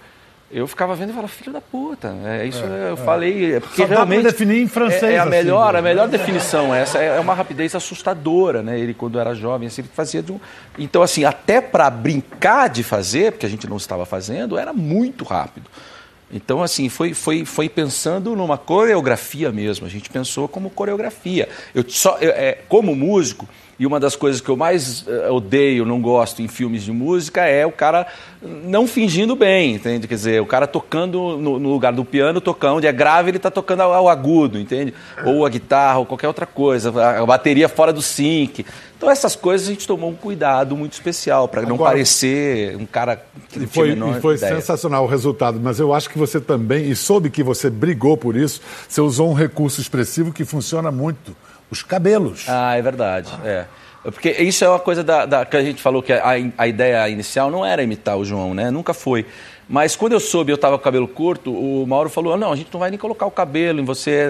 eu 0.50 0.66
ficava 0.66 0.96
vendo 0.96 1.10
e 1.10 1.12
falava, 1.12 1.28
filho 1.28 1.52
da 1.52 1.60
puta, 1.60 2.12
é 2.24 2.46
isso 2.46 2.64
eu 2.64 2.96
falei, 2.96 3.54
é 3.54 3.60
porque 3.60 3.80
Só 3.80 3.86
realmente... 3.86 4.24
definir 4.24 4.60
em 4.60 4.66
francês, 4.66 5.04
É, 5.04 5.12
é 5.12 5.18
a 5.18 5.22
assim, 5.22 5.30
melhor, 5.30 5.72
né? 5.72 5.78
a 5.78 5.82
melhor 5.82 6.08
definição 6.08 6.74
essa, 6.74 6.98
é 6.98 7.20
uma 7.20 7.32
rapidez 7.32 7.76
assustadora, 7.76 8.60
né? 8.60 8.76
Ele, 8.76 8.92
quando 8.92 9.20
era 9.20 9.36
jovem, 9.36 9.68
assim, 9.68 9.82
ele 9.82 9.90
fazia 9.94 10.20
de 10.20 10.32
um... 10.32 10.40
Então, 10.76 11.00
assim, 11.00 11.24
até 11.24 11.60
para 11.60 11.88
brincar 11.90 12.68
de 12.68 12.82
fazer, 12.82 13.30
porque 13.30 13.46
a 13.46 13.48
gente 13.48 13.68
não 13.68 13.76
estava 13.76 14.04
fazendo, 14.04 14.58
era 14.58 14.72
muito 14.72 15.22
rápido. 15.22 15.70
Então, 16.32 16.62
assim, 16.62 16.88
foi, 16.88 17.12
foi, 17.12 17.44
foi 17.44 17.68
pensando 17.68 18.34
numa 18.34 18.56
coreografia 18.56 19.52
mesmo. 19.52 19.86
A 19.86 19.90
gente 19.90 20.08
pensou 20.08 20.48
como 20.48 20.70
coreografia. 20.70 21.48
Eu 21.74 21.84
só, 21.88 22.16
eu, 22.18 22.30
é, 22.30 22.58
como 22.68 22.94
músico, 22.96 23.46
e 23.78 23.86
uma 23.86 23.98
das 23.98 24.14
coisas 24.14 24.40
que 24.40 24.48
eu 24.48 24.56
mais 24.56 25.04
eh, 25.08 25.30
odeio, 25.30 25.84
não 25.84 26.00
gosto 26.00 26.42
em 26.42 26.48
filmes 26.48 26.82
de 26.82 26.92
música 26.92 27.42
é 27.46 27.66
o 27.66 27.72
cara 27.72 28.06
não 28.40 28.86
fingindo 28.86 29.34
bem, 29.34 29.74
entende? 29.74 30.06
Quer 30.06 30.14
dizer, 30.14 30.42
o 30.42 30.46
cara 30.46 30.66
tocando 30.66 31.36
no, 31.38 31.58
no 31.58 31.70
lugar 31.70 31.92
do 31.92 32.04
piano, 32.04 32.40
tocando, 32.40 32.76
onde 32.76 32.86
é 32.86 32.92
grave, 32.92 33.30
ele 33.30 33.38
está 33.38 33.50
tocando 33.50 33.80
ao, 33.80 33.92
ao 33.92 34.08
agudo, 34.08 34.58
entende? 34.58 34.92
Ou 35.24 35.46
a 35.46 35.48
guitarra, 35.48 35.98
ou 35.98 36.06
qualquer 36.06 36.28
outra 36.28 36.46
coisa, 36.46 36.92
a, 37.00 37.20
a 37.20 37.26
bateria 37.26 37.68
fora 37.68 37.92
do 37.92 38.02
sync. 38.02 38.64
Então, 38.96 39.10
essas 39.10 39.34
coisas 39.34 39.66
a 39.66 39.70
gente 39.70 39.86
tomou 39.86 40.10
um 40.10 40.14
cuidado 40.14 40.76
muito 40.76 40.92
especial, 40.92 41.48
para 41.48 41.62
não 41.62 41.76
parecer 41.76 42.76
um 42.76 42.86
cara 42.86 43.20
que 43.48 43.58
não 43.58 43.66
foi, 43.66 43.92
tinha 43.94 44.04
a 44.04 44.18
e 44.18 44.20
foi 44.20 44.36
ideia. 44.36 44.54
sensacional 44.54 45.04
o 45.04 45.08
resultado, 45.08 45.58
mas 45.60 45.80
eu 45.80 45.92
acho 45.92 46.08
que 46.08 46.16
você 46.16 46.40
também, 46.40 46.88
e 46.88 46.94
soube 46.94 47.28
que 47.28 47.42
você 47.42 47.68
brigou 47.68 48.16
por 48.16 48.36
isso, 48.36 48.60
você 48.88 49.00
usou 49.00 49.28
um 49.28 49.34
recurso 49.34 49.80
expressivo 49.80 50.32
que 50.32 50.44
funciona 50.44 50.92
muito, 50.92 51.34
os 51.72 51.82
cabelos. 51.82 52.44
Ah, 52.48 52.76
é 52.76 52.82
verdade. 52.82 53.32
É. 53.44 53.64
Porque 54.04 54.30
isso 54.30 54.64
é 54.64 54.68
uma 54.68 54.78
coisa 54.78 55.02
da, 55.02 55.24
da- 55.24 55.44
que 55.46 55.56
a 55.56 55.62
gente 55.62 55.80
falou 55.80 56.02
que 56.02 56.12
a, 56.12 56.22
a 56.58 56.66
ideia 56.68 57.08
inicial 57.08 57.50
não 57.50 57.64
era 57.64 57.82
imitar 57.82 58.16
o 58.18 58.24
João, 58.24 58.52
né? 58.52 58.70
Nunca 58.70 58.92
foi. 58.92 59.24
Mas 59.68 59.96
quando 59.96 60.12
eu 60.12 60.20
soube 60.20 60.52
eu 60.52 60.56
estava 60.56 60.76
com 60.76 60.82
o 60.82 60.84
cabelo 60.84 61.08
curto, 61.08 61.50
o 61.52 61.86
Mauro 61.86 62.10
falou: 62.10 62.36
não, 62.36 62.52
a 62.52 62.56
gente 62.56 62.68
não 62.72 62.78
vai 62.80 62.90
nem 62.90 62.98
colocar 62.98 63.24
o 63.26 63.30
cabelo 63.30 63.80
em 63.80 63.84
você. 63.84 64.28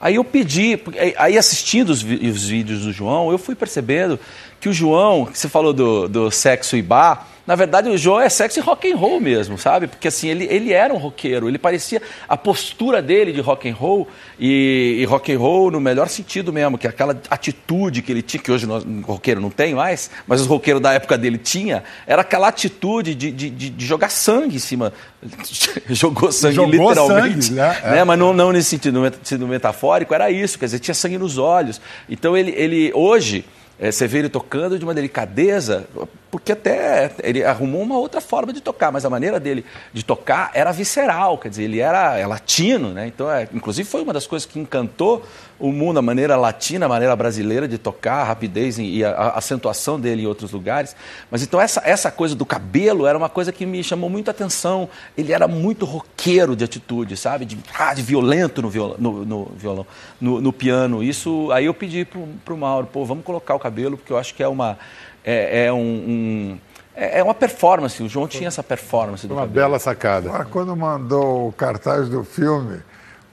Aí 0.00 0.16
eu 0.16 0.24
pedi, 0.24 0.78
aí- 1.16 1.38
assistindo 1.38 1.88
os, 1.90 2.02
os 2.02 2.44
vídeos 2.46 2.82
do 2.82 2.92
João, 2.92 3.30
eu 3.30 3.38
fui 3.38 3.54
percebendo 3.54 4.18
que 4.60 4.68
o 4.68 4.72
João, 4.72 5.24
que 5.24 5.38
você 5.38 5.48
falou 5.48 5.72
do, 5.72 6.08
do 6.08 6.30
sexo 6.30 6.76
e 6.76 6.82
bar, 6.82 7.26
na 7.46 7.54
verdade 7.54 7.88
o 7.88 7.96
João 7.96 8.20
é 8.20 8.28
sexo 8.28 8.58
e 8.58 8.62
rock 8.62 8.90
and 8.90 8.96
roll 8.96 9.20
mesmo, 9.20 9.56
sabe? 9.56 9.86
Porque 9.86 10.08
assim, 10.08 10.28
ele, 10.28 10.44
ele 10.50 10.72
era 10.72 10.92
um 10.92 10.96
roqueiro, 10.98 11.48
ele 11.48 11.58
parecia 11.58 12.02
a 12.28 12.36
postura 12.36 13.00
dele 13.00 13.32
de 13.32 13.40
rock 13.40 13.68
and 13.68 13.74
roll 13.74 14.08
e, 14.38 14.98
e 15.00 15.04
rock 15.04 15.32
and 15.32 15.38
roll 15.38 15.70
no 15.70 15.80
melhor 15.80 16.08
sentido 16.08 16.52
mesmo, 16.52 16.76
que 16.76 16.86
é 16.86 16.90
aquela 16.90 17.16
atitude 17.30 18.02
que 18.02 18.10
ele 18.12 18.22
tinha, 18.22 18.42
que 18.42 18.50
hoje 18.50 18.66
nós, 18.66 18.84
o 18.84 19.00
roqueiro 19.02 19.40
não 19.40 19.50
tem 19.50 19.74
mais, 19.74 20.10
mas 20.26 20.40
os 20.40 20.46
roqueiros 20.46 20.82
da 20.82 20.92
época 20.92 21.16
dele 21.16 21.38
tinha, 21.38 21.84
era 22.06 22.22
aquela 22.22 22.48
atitude 22.48 23.14
de, 23.14 23.30
de, 23.30 23.50
de- 23.50 23.70
de 23.70 23.86
jogar 23.86 24.10
sangue 24.10 24.56
em 24.56 24.58
cima. 24.58 24.92
Jogou 25.90 26.30
sangue 26.32 26.54
Jogou 26.56 26.70
literalmente. 26.88 27.44
sangue, 27.46 27.56
né? 27.56 27.80
né? 27.84 27.98
É. 27.98 28.04
Mas 28.04 28.18
não, 28.18 28.32
não 28.32 28.52
nesse 28.52 28.70
sentido, 28.70 29.00
met- 29.00 29.16
sentido 29.22 29.46
metafórico, 29.46 30.14
era 30.14 30.30
isso, 30.30 30.58
quer 30.58 30.66
dizer, 30.66 30.78
tinha 30.78 30.94
sangue 30.94 31.18
nos 31.18 31.38
olhos. 31.38 31.80
Então 32.08 32.36
ele, 32.36 32.52
ele 32.56 32.92
hoje, 32.94 33.44
eh, 33.78 33.90
você 33.90 34.06
vê 34.06 34.18
ele 34.18 34.28
tocando 34.28 34.78
de 34.78 34.84
uma 34.84 34.94
delicadeza, 34.94 35.86
porque 36.30 36.52
até 36.52 37.10
ele 37.22 37.44
arrumou 37.44 37.82
uma 37.82 37.98
outra 37.98 38.20
forma 38.20 38.52
de 38.52 38.60
tocar, 38.60 38.90
mas 38.90 39.04
a 39.04 39.10
maneira 39.10 39.38
dele 39.38 39.64
de 39.92 40.04
tocar 40.04 40.50
era 40.54 40.72
visceral, 40.72 41.38
quer 41.38 41.48
dizer, 41.48 41.64
ele 41.64 41.80
era 41.80 42.18
é 42.18 42.26
latino, 42.26 42.90
né? 42.92 43.06
Então, 43.06 43.30
é, 43.30 43.48
inclusive 43.52 43.88
foi 43.88 44.02
uma 44.02 44.12
das 44.12 44.26
coisas 44.26 44.46
que 44.46 44.58
encantou 44.58 45.24
o 45.58 45.72
mundo, 45.72 45.98
a 45.98 46.02
maneira 46.02 46.36
latina, 46.36 46.86
a 46.86 46.88
maneira 46.88 47.16
brasileira 47.16 47.66
de 47.66 47.78
tocar, 47.78 48.16
a 48.20 48.24
rapidez 48.24 48.78
e 48.78 49.02
a, 49.04 49.10
a 49.12 49.38
acentuação 49.38 49.98
dele 49.98 50.22
em 50.22 50.26
outros 50.26 50.52
lugares. 50.52 50.94
Mas 51.30 51.42
então 51.42 51.60
essa, 51.60 51.80
essa 51.84 52.10
coisa 52.10 52.34
do 52.34 52.44
cabelo 52.44 53.06
era 53.06 53.16
uma 53.16 53.28
coisa 53.28 53.50
que 53.52 53.64
me 53.64 53.82
chamou 53.82 54.10
muito 54.10 54.28
a 54.28 54.32
atenção. 54.32 54.88
Ele 55.16 55.32
era 55.32 55.48
muito 55.48 55.84
roqueiro 55.86 56.54
de 56.54 56.62
atitude, 56.64 57.16
sabe? 57.16 57.44
De, 57.44 57.58
ah, 57.78 57.94
de 57.94 58.02
violento 58.02 58.60
no 58.60 58.68
violão, 58.68 58.96
no, 58.98 59.24
no 59.24 59.44
violão, 59.56 59.86
no, 60.20 60.40
no 60.40 60.52
piano. 60.52 61.02
Isso 61.02 61.50
aí 61.52 61.64
eu 61.66 61.74
pedi 61.74 62.04
pro, 62.04 62.28
pro 62.44 62.56
Mauro, 62.56 62.86
pô, 62.92 63.04
vamos 63.04 63.24
colocar 63.24 63.54
o 63.54 63.58
cabelo, 63.58 63.96
porque 63.96 64.12
eu 64.12 64.18
acho 64.18 64.34
que 64.34 64.42
é 64.42 64.48
uma. 64.48 64.78
É, 65.24 65.66
é 65.66 65.72
um, 65.72 65.78
um- 65.78 66.58
é 66.94 67.18
é 67.18 67.22
uma 67.22 67.34
performance. 67.34 68.02
O 68.02 68.08
João 68.08 68.26
tinha 68.28 68.48
essa 68.48 68.62
performance 68.62 69.26
do 69.26 69.34
Uma 69.34 69.40
cabelo. 69.42 69.54
bela 69.54 69.78
sacada. 69.78 70.28
Agora, 70.28 70.44
quando 70.46 70.74
mandou 70.76 71.48
o 71.48 71.52
cartaz 71.52 72.08
do 72.08 72.24
filme, 72.24 72.80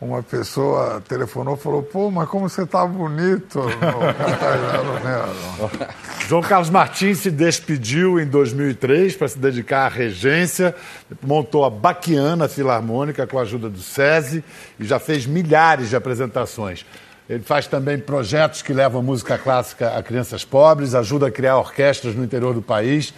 uma 0.04 0.22
pessoa 0.22 1.02
telefonou 1.08 1.56
e 1.56 1.58
falou: 1.58 1.82
pô, 1.82 2.12
mas 2.12 2.28
como 2.28 2.50
você 2.50 2.66
tá 2.66 2.86
bonito 2.86 3.60
não 3.60 3.70
lembro. 5.04 5.88
João 6.28 6.42
Carlos 6.42 6.70
Martins 6.70 7.20
se 7.20 7.32
despediu 7.32 8.20
em 8.20 8.26
2003 8.26 9.16
para 9.16 9.28
se 9.28 9.38
dedicar 9.38 9.86
à 9.86 9.90
regência, 9.90 10.76
montou 11.22 11.66
a 11.66 11.70
Baquiana 11.70 12.48
Filarmônica 12.48 13.26
com 13.26 13.40
a 13.40 13.42
ajuda 13.42 13.70
do 13.70 13.80
SESI 13.80 14.44
e 14.80 14.86
já 14.86 15.00
fez 15.00 15.26
milhares 15.26 15.90
de 15.90 15.96
apresentações. 15.96 16.86
Ele 17.30 17.44
faz 17.44 17.68
também 17.68 17.98
projetos 17.98 18.62
que 18.62 18.74
levam 18.74 19.02
música 19.02 19.38
clássica 19.38 19.98
a 19.98 20.04
crianças 20.04 20.44
pobres, 20.44 20.94
ajuda 20.94 21.28
a 21.28 21.32
criar 21.32 21.58
orquestras 21.58 22.16
no 22.16 22.24
interior 22.24 22.54
do 22.54 22.62
país. 22.62 23.14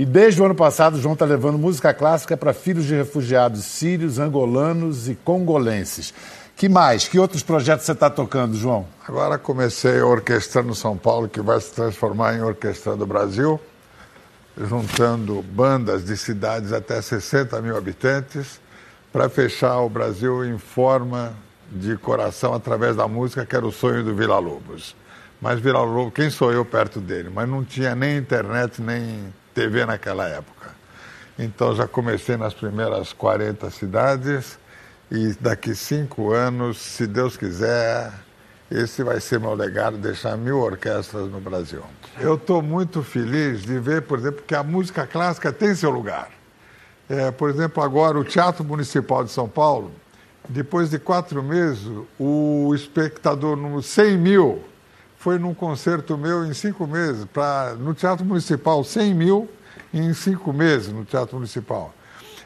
E 0.00 0.06
desde 0.06 0.40
o 0.40 0.46
ano 0.46 0.54
passado, 0.54 0.98
João 0.98 1.12
está 1.12 1.26
levando 1.26 1.58
música 1.58 1.92
clássica 1.92 2.34
para 2.34 2.54
filhos 2.54 2.86
de 2.86 2.94
refugiados 2.94 3.66
sírios, 3.66 4.18
angolanos 4.18 5.10
e 5.10 5.14
congolenses. 5.14 6.14
Que 6.56 6.70
mais? 6.70 7.06
Que 7.06 7.18
outros 7.18 7.42
projetos 7.42 7.84
você 7.84 7.92
está 7.92 8.08
tocando, 8.08 8.56
João? 8.56 8.86
Agora 9.06 9.36
comecei 9.36 10.00
orquestrando 10.00 10.74
São 10.74 10.96
Paulo, 10.96 11.28
que 11.28 11.42
vai 11.42 11.60
se 11.60 11.70
transformar 11.72 12.34
em 12.34 12.40
Orquestrando 12.40 13.06
Brasil, 13.06 13.60
juntando 14.56 15.42
bandas 15.42 16.02
de 16.02 16.16
cidades 16.16 16.72
até 16.72 17.02
60 17.02 17.60
mil 17.60 17.76
habitantes, 17.76 18.58
para 19.12 19.28
fechar 19.28 19.80
o 19.80 19.90
Brasil 19.90 20.46
em 20.46 20.56
forma 20.56 21.34
de 21.70 21.94
coração 21.98 22.54
através 22.54 22.96
da 22.96 23.06
música, 23.06 23.44
que 23.44 23.54
era 23.54 23.66
o 23.66 23.70
sonho 23.70 24.02
do 24.02 24.14
Vila 24.14 24.38
Lobos. 24.38 24.96
Mas 25.42 25.60
Vila 25.60 25.82
Lobos, 25.82 26.14
quem 26.14 26.30
sou 26.30 26.50
eu 26.50 26.64
perto 26.64 27.00
dele? 27.00 27.28
Mas 27.28 27.46
não 27.46 27.62
tinha 27.62 27.94
nem 27.94 28.16
internet, 28.16 28.80
nem 28.80 29.38
TV 29.60 29.84
naquela 29.84 30.26
época. 30.26 30.70
Então 31.38 31.74
já 31.74 31.86
comecei 31.86 32.34
nas 32.34 32.54
primeiras 32.54 33.12
40 33.12 33.68
cidades 33.70 34.58
e 35.10 35.34
daqui 35.38 35.74
cinco 35.74 36.32
anos, 36.32 36.78
se 36.78 37.06
Deus 37.06 37.36
quiser, 37.36 38.10
esse 38.70 39.02
vai 39.02 39.20
ser 39.20 39.38
meu 39.38 39.52
legado, 39.52 39.98
deixar 39.98 40.34
mil 40.38 40.58
orquestras 40.60 41.30
no 41.30 41.40
Brasil. 41.40 41.82
Eu 42.18 42.36
estou 42.36 42.62
muito 42.62 43.02
feliz 43.02 43.60
de 43.60 43.78
ver, 43.78 44.02
por 44.02 44.18
exemplo, 44.18 44.42
que 44.46 44.54
a 44.54 44.62
música 44.62 45.06
clássica 45.06 45.52
tem 45.52 45.74
seu 45.74 45.90
lugar. 45.90 46.30
É, 47.06 47.30
por 47.30 47.50
exemplo, 47.50 47.82
agora 47.82 48.18
o 48.18 48.24
Teatro 48.24 48.64
Municipal 48.64 49.24
de 49.24 49.30
São 49.30 49.48
Paulo, 49.48 49.92
depois 50.48 50.88
de 50.88 50.98
quatro 50.98 51.42
meses, 51.42 51.86
o 52.18 52.72
espectador 52.74 53.56
número 53.56 53.82
100 53.82 54.16
mil 54.16 54.64
foi 55.20 55.38
num 55.38 55.52
concerto 55.52 56.16
meu 56.16 56.46
em 56.46 56.54
cinco 56.54 56.86
meses, 56.86 57.26
pra, 57.26 57.74
no 57.78 57.92
Teatro 57.92 58.24
Municipal, 58.24 58.82
100 58.82 59.14
mil 59.14 59.50
em 59.92 60.14
cinco 60.14 60.50
meses 60.50 60.90
no 60.90 61.04
Teatro 61.04 61.36
Municipal. 61.36 61.92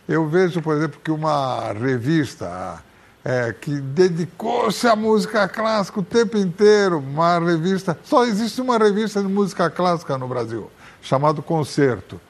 Eu 0.08 0.28
vejo, 0.28 0.60
por 0.60 0.76
exemplo, 0.76 1.00
que 1.02 1.12
uma 1.12 1.72
revista 1.72 2.82
é, 3.24 3.52
que 3.52 3.80
dedicou-se 3.80 4.88
à 4.88 4.96
música 4.96 5.46
clássica 5.46 6.00
o 6.00 6.02
tempo 6.02 6.36
inteiro, 6.36 6.98
uma 6.98 7.38
revista. 7.38 7.96
Só 8.02 8.24
existe 8.24 8.60
uma 8.60 8.76
revista 8.76 9.22
de 9.22 9.28
música 9.28 9.70
clássica 9.70 10.18
no 10.18 10.26
Brasil, 10.26 10.68
chamada 11.00 11.40
Concerto. 11.40 12.20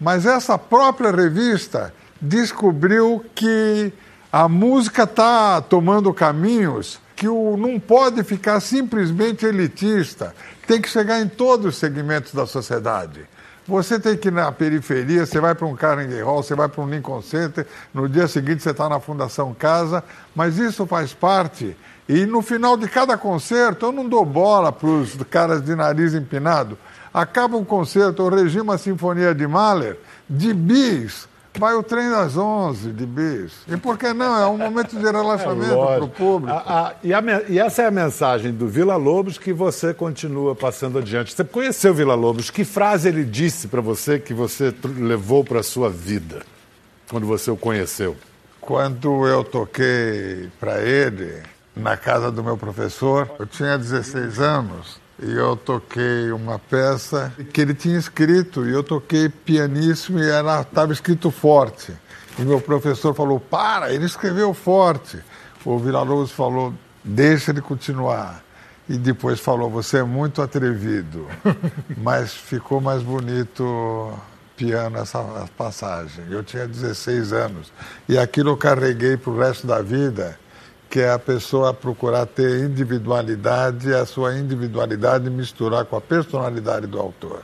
Mas 0.00 0.24
essa 0.24 0.56
própria 0.56 1.10
revista 1.10 1.92
descobriu 2.20 3.24
que 3.34 3.92
a 4.30 4.48
música 4.48 5.02
está 5.02 5.60
tomando 5.60 6.14
caminhos 6.14 7.00
que 7.18 7.28
o, 7.28 7.56
não 7.56 7.80
pode 7.80 8.22
ficar 8.22 8.60
simplesmente 8.60 9.44
elitista, 9.44 10.32
tem 10.68 10.80
que 10.80 10.88
chegar 10.88 11.20
em 11.20 11.26
todos 11.26 11.66
os 11.66 11.76
segmentos 11.76 12.32
da 12.32 12.46
sociedade. 12.46 13.26
Você 13.66 13.98
tem 13.98 14.16
que 14.16 14.28
ir 14.28 14.30
na 14.30 14.52
periferia, 14.52 15.26
você 15.26 15.40
vai 15.40 15.52
para 15.52 15.66
um 15.66 15.74
Carnegie 15.74 16.22
Hall, 16.22 16.44
você 16.44 16.54
vai 16.54 16.68
para 16.68 16.80
um 16.80 16.88
Lincoln 16.88 17.20
Center, 17.20 17.66
no 17.92 18.08
dia 18.08 18.28
seguinte 18.28 18.62
você 18.62 18.70
está 18.70 18.88
na 18.88 19.00
Fundação 19.00 19.52
Casa, 19.52 20.04
mas 20.32 20.58
isso 20.58 20.86
faz 20.86 21.12
parte. 21.12 21.76
E 22.08 22.24
no 22.24 22.40
final 22.40 22.76
de 22.76 22.86
cada 22.86 23.18
concerto, 23.18 23.86
eu 23.86 23.92
não 23.92 24.08
dou 24.08 24.24
bola 24.24 24.70
para 24.70 24.88
os 24.88 25.16
caras 25.28 25.60
de 25.60 25.74
nariz 25.74 26.14
empinado. 26.14 26.78
Acaba 27.12 27.56
um 27.56 27.64
concerto, 27.64 28.22
eu 28.22 28.28
regimo 28.28 28.70
a 28.70 28.78
Sinfonia 28.78 29.34
de 29.34 29.46
Mahler, 29.46 29.98
de 30.30 30.54
bis, 30.54 31.28
Vai 31.58 31.74
o 31.74 31.82
trem 31.82 32.08
das 32.08 32.36
11 32.36 32.92
de 32.92 33.04
bis. 33.04 33.52
E 33.66 33.76
por 33.76 33.98
que 33.98 34.12
não? 34.12 34.40
É 34.40 34.46
um 34.46 34.56
momento 34.56 34.96
de 34.96 35.02
relaxamento 35.02 35.72
é 35.72 35.96
para 35.96 36.04
o 36.04 36.08
público. 36.08 36.56
A, 36.56 36.88
a, 36.88 36.94
e, 37.02 37.12
a, 37.12 37.22
e, 37.48 37.58
essa 37.58 37.82
é 37.82 37.86
a 37.86 37.90
mensagem 37.90 38.52
do 38.52 38.68
Vila 38.68 38.94
Lobos 38.96 39.38
que 39.38 39.52
você 39.52 39.92
continua 39.92 40.54
passando 40.54 40.98
adiante. 40.98 41.34
Você 41.34 41.42
conheceu 41.42 41.90
o 41.90 41.94
Vila 41.94 42.14
Lobos. 42.14 42.48
Que 42.50 42.64
frase 42.64 43.08
ele 43.08 43.24
disse 43.24 43.66
para 43.66 43.80
você 43.80 44.18
que 44.20 44.32
você 44.32 44.72
levou 44.84 45.42
para 45.44 45.60
a 45.60 45.62
sua 45.64 45.90
vida 45.90 46.42
quando 47.10 47.26
você 47.26 47.50
o 47.50 47.56
conheceu? 47.56 48.16
Quando 48.60 49.26
eu 49.26 49.42
toquei 49.42 50.48
para 50.60 50.80
ele 50.80 51.42
na 51.74 51.96
casa 51.96 52.30
do 52.30 52.44
meu 52.44 52.56
professor, 52.56 53.28
eu 53.38 53.46
tinha 53.46 53.76
16 53.76 54.38
anos 54.38 55.07
e 55.20 55.32
eu 55.32 55.56
toquei 55.56 56.30
uma 56.30 56.58
peça 56.58 57.32
que 57.52 57.60
ele 57.60 57.74
tinha 57.74 57.98
escrito 57.98 58.64
e 58.66 58.72
eu 58.72 58.84
toquei 58.84 59.28
pianíssimo 59.28 60.20
e 60.20 60.28
estava 60.28 60.92
escrito 60.92 61.30
forte. 61.30 61.92
E 62.38 62.42
meu 62.42 62.60
professor 62.60 63.12
falou: 63.14 63.40
para, 63.40 63.92
ele 63.92 64.06
escreveu 64.06 64.54
forte. 64.54 65.18
O 65.64 65.78
Vila-Lobos 65.78 66.30
falou: 66.30 66.72
deixa 67.02 67.50
ele 67.50 67.60
continuar. 67.60 68.44
E 68.88 68.96
depois 68.96 69.40
falou: 69.40 69.68
você 69.68 69.98
é 69.98 70.02
muito 70.04 70.40
atrevido. 70.40 71.26
Mas 71.98 72.32
ficou 72.32 72.80
mais 72.80 73.02
bonito 73.02 74.16
piano 74.56 74.98
essa 74.98 75.48
passagem. 75.56 76.24
Eu 76.30 76.44
tinha 76.44 76.66
16 76.66 77.32
anos 77.32 77.72
e 78.08 78.16
aquilo 78.16 78.50
eu 78.50 78.56
carreguei 78.56 79.16
para 79.16 79.30
o 79.30 79.38
resto 79.38 79.66
da 79.66 79.82
vida 79.82 80.38
que 80.88 81.00
é 81.00 81.10
a 81.10 81.18
pessoa 81.18 81.74
procurar 81.74 82.26
ter 82.26 82.64
individualidade 82.64 83.88
e 83.88 83.94
a 83.94 84.06
sua 84.06 84.36
individualidade 84.36 85.28
misturar 85.28 85.84
com 85.84 85.96
a 85.96 86.00
personalidade 86.00 86.86
do 86.86 86.98
autor. 86.98 87.42